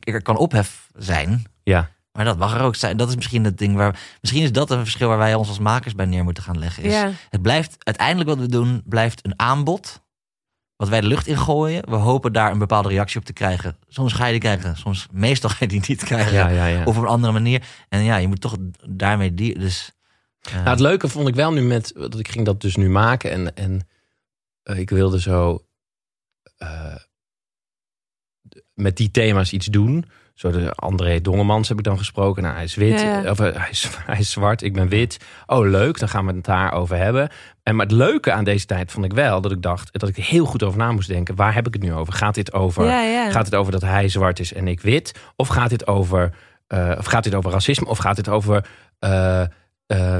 [0.00, 1.90] er kan ophef zijn, ja.
[2.12, 2.96] Maar dat mag er ook zijn.
[2.96, 5.58] Dat is misschien het ding waar, misschien is dat een verschil waar wij ons als
[5.58, 6.82] makers bij neer moeten gaan leggen.
[6.82, 7.10] Is, Ja.
[7.30, 10.00] Het blijft, uiteindelijk wat we doen, blijft een aanbod.
[10.76, 11.90] Wat wij de lucht ingooien.
[11.90, 13.76] We hopen daar een bepaalde reactie op te krijgen.
[13.88, 16.32] Soms ga je die krijgen, soms meestal ga je die niet krijgen.
[16.32, 16.84] Ja, ja, ja.
[16.84, 17.66] Of op een andere manier.
[17.88, 18.56] En ja, je moet toch
[18.88, 19.58] daarmee die.
[19.58, 19.92] Dus,
[20.52, 23.30] Nou, het leuke vond ik wel nu met, dat ik ging dat dus nu maken
[23.30, 23.88] en, en
[24.62, 25.64] eh, ik wilde zo
[26.56, 26.96] eh,
[28.74, 30.04] met die thema's iets doen.
[30.34, 32.42] Zo de André Dongemans heb ik dan gesproken.
[32.42, 33.30] Nou, hij is wit, Ja, ja.
[33.30, 35.16] of eh, hij is, hij is zwart, ik ben wit.
[35.46, 37.28] Oh, leuk, dan gaan we het daarover hebben.
[37.62, 40.16] En maar het leuke aan deze tijd vond ik wel dat ik dacht dat ik
[40.16, 41.34] er heel goed over na moest denken.
[41.34, 42.12] Waar heb ik het nu over?
[42.12, 45.14] Gaat dit over, Ja, gaat het over dat hij zwart is en ik wit?
[45.36, 46.34] Of gaat dit over,
[46.66, 47.86] eh, of gaat dit over racisme?
[47.86, 48.66] Of gaat dit over
[48.98, 49.44] eh,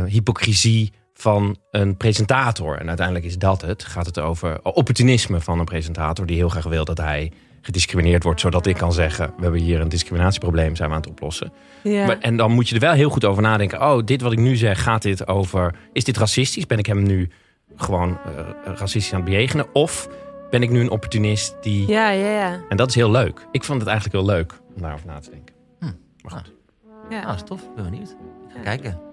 [0.07, 2.79] hypocrisie van een presentator?
[2.79, 3.85] En uiteindelijk is dat het.
[3.85, 7.33] Gaat het over opportunisme van een presentator die heel graag wil dat hij
[7.63, 11.11] gediscrimineerd wordt, zodat ik kan zeggen: we hebben hier een discriminatieprobleem, zijn we aan het
[11.11, 11.53] oplossen.
[11.83, 12.07] Ja.
[12.07, 13.81] Maar, en dan moet je er wel heel goed over nadenken.
[13.83, 15.75] Oh, dit wat ik nu zeg, gaat dit over.
[15.93, 16.67] Is dit racistisch?
[16.67, 17.31] Ben ik hem nu
[17.77, 19.67] gewoon eh, racistisch aan het bejegenen?
[19.73, 20.09] Of
[20.51, 21.89] ben ik nu een opportunist die.
[21.89, 22.61] ja, ja, ja.
[22.69, 23.47] En dat is heel leuk.
[23.51, 25.55] Ik vond het eigenlijk heel leuk om daarover na te denken.
[25.79, 25.87] Hm.
[26.23, 26.53] Maar goed.
[27.11, 27.17] ja.
[27.17, 27.75] Nou, dat is tof.
[27.75, 28.17] Ben benieuwd.
[28.63, 29.12] Kijken.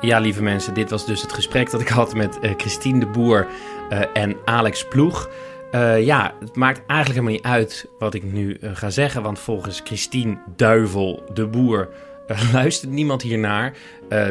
[0.00, 3.06] Ja, lieve mensen, dit was dus het gesprek dat ik had met eh, Christine de
[3.06, 3.46] Boer
[3.88, 5.30] eh, en Alex Ploeg.
[5.70, 9.80] Eh, ja, het maakt eigenlijk helemaal niet uit wat ik nu ga zeggen, want volgens
[9.84, 11.88] Christine Duivel de Boer
[12.52, 13.72] luistert niemand hiernaar.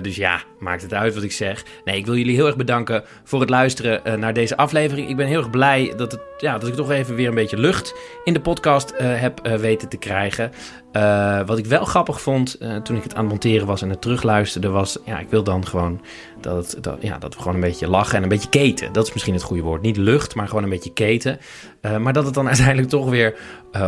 [0.01, 1.63] Dus ja, maakt het uit wat ik zeg.
[1.85, 5.09] Nee, ik wil jullie heel erg bedanken voor het luisteren naar deze aflevering.
[5.09, 7.57] Ik ben heel erg blij dat, het, ja, dat ik toch even weer een beetje
[7.57, 7.93] lucht
[8.23, 10.51] in de podcast heb weten te krijgen.
[10.91, 13.89] Eh, wat ik wel grappig vond eh, toen ik het aan het monteren was en
[13.89, 16.01] het terugluisterde, was: ja, ik wil dan gewoon
[16.41, 18.93] dat, dat, ja, dat we gewoon een beetje lachen en een beetje keten.
[18.93, 19.81] Dat is misschien het goede woord.
[19.81, 21.39] Niet lucht, maar gewoon een beetje keten.
[21.81, 23.35] Eh, maar dat het dan uiteindelijk toch weer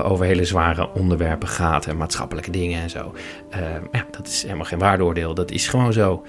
[0.04, 3.14] over hele zware onderwerpen gaat en maatschappelijke dingen en zo.
[3.92, 5.34] Ja, dat is helemaal geen waardeoordeel.
[5.34, 6.26] Dat is gewoon zo.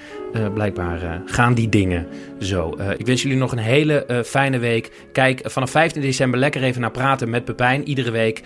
[0.55, 2.07] Blijkbaar gaan die dingen
[2.41, 2.77] zo.
[2.97, 5.09] Ik wens jullie nog een hele fijne week.
[5.13, 8.43] Kijk vanaf 15 december lekker even naar praten met Pepijn iedere week.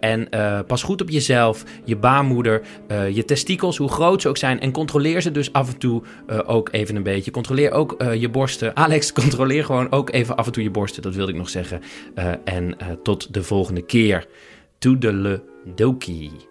[0.00, 0.28] En
[0.66, 4.60] pas goed op jezelf, je baarmoeder, eh, je testikels, hoe groot ze ook zijn.
[4.60, 7.30] En controleer ze dus af en toe eh, ook even een beetje.
[7.30, 8.76] Controleer ook eh, je borsten.
[8.84, 11.02] Alex, controleer gewoon ook even af en toe je borsten.
[11.02, 11.82] Dat wilde ik nog zeggen.
[12.44, 14.26] En tot de volgende keer.
[14.78, 16.49] Toedeledokie.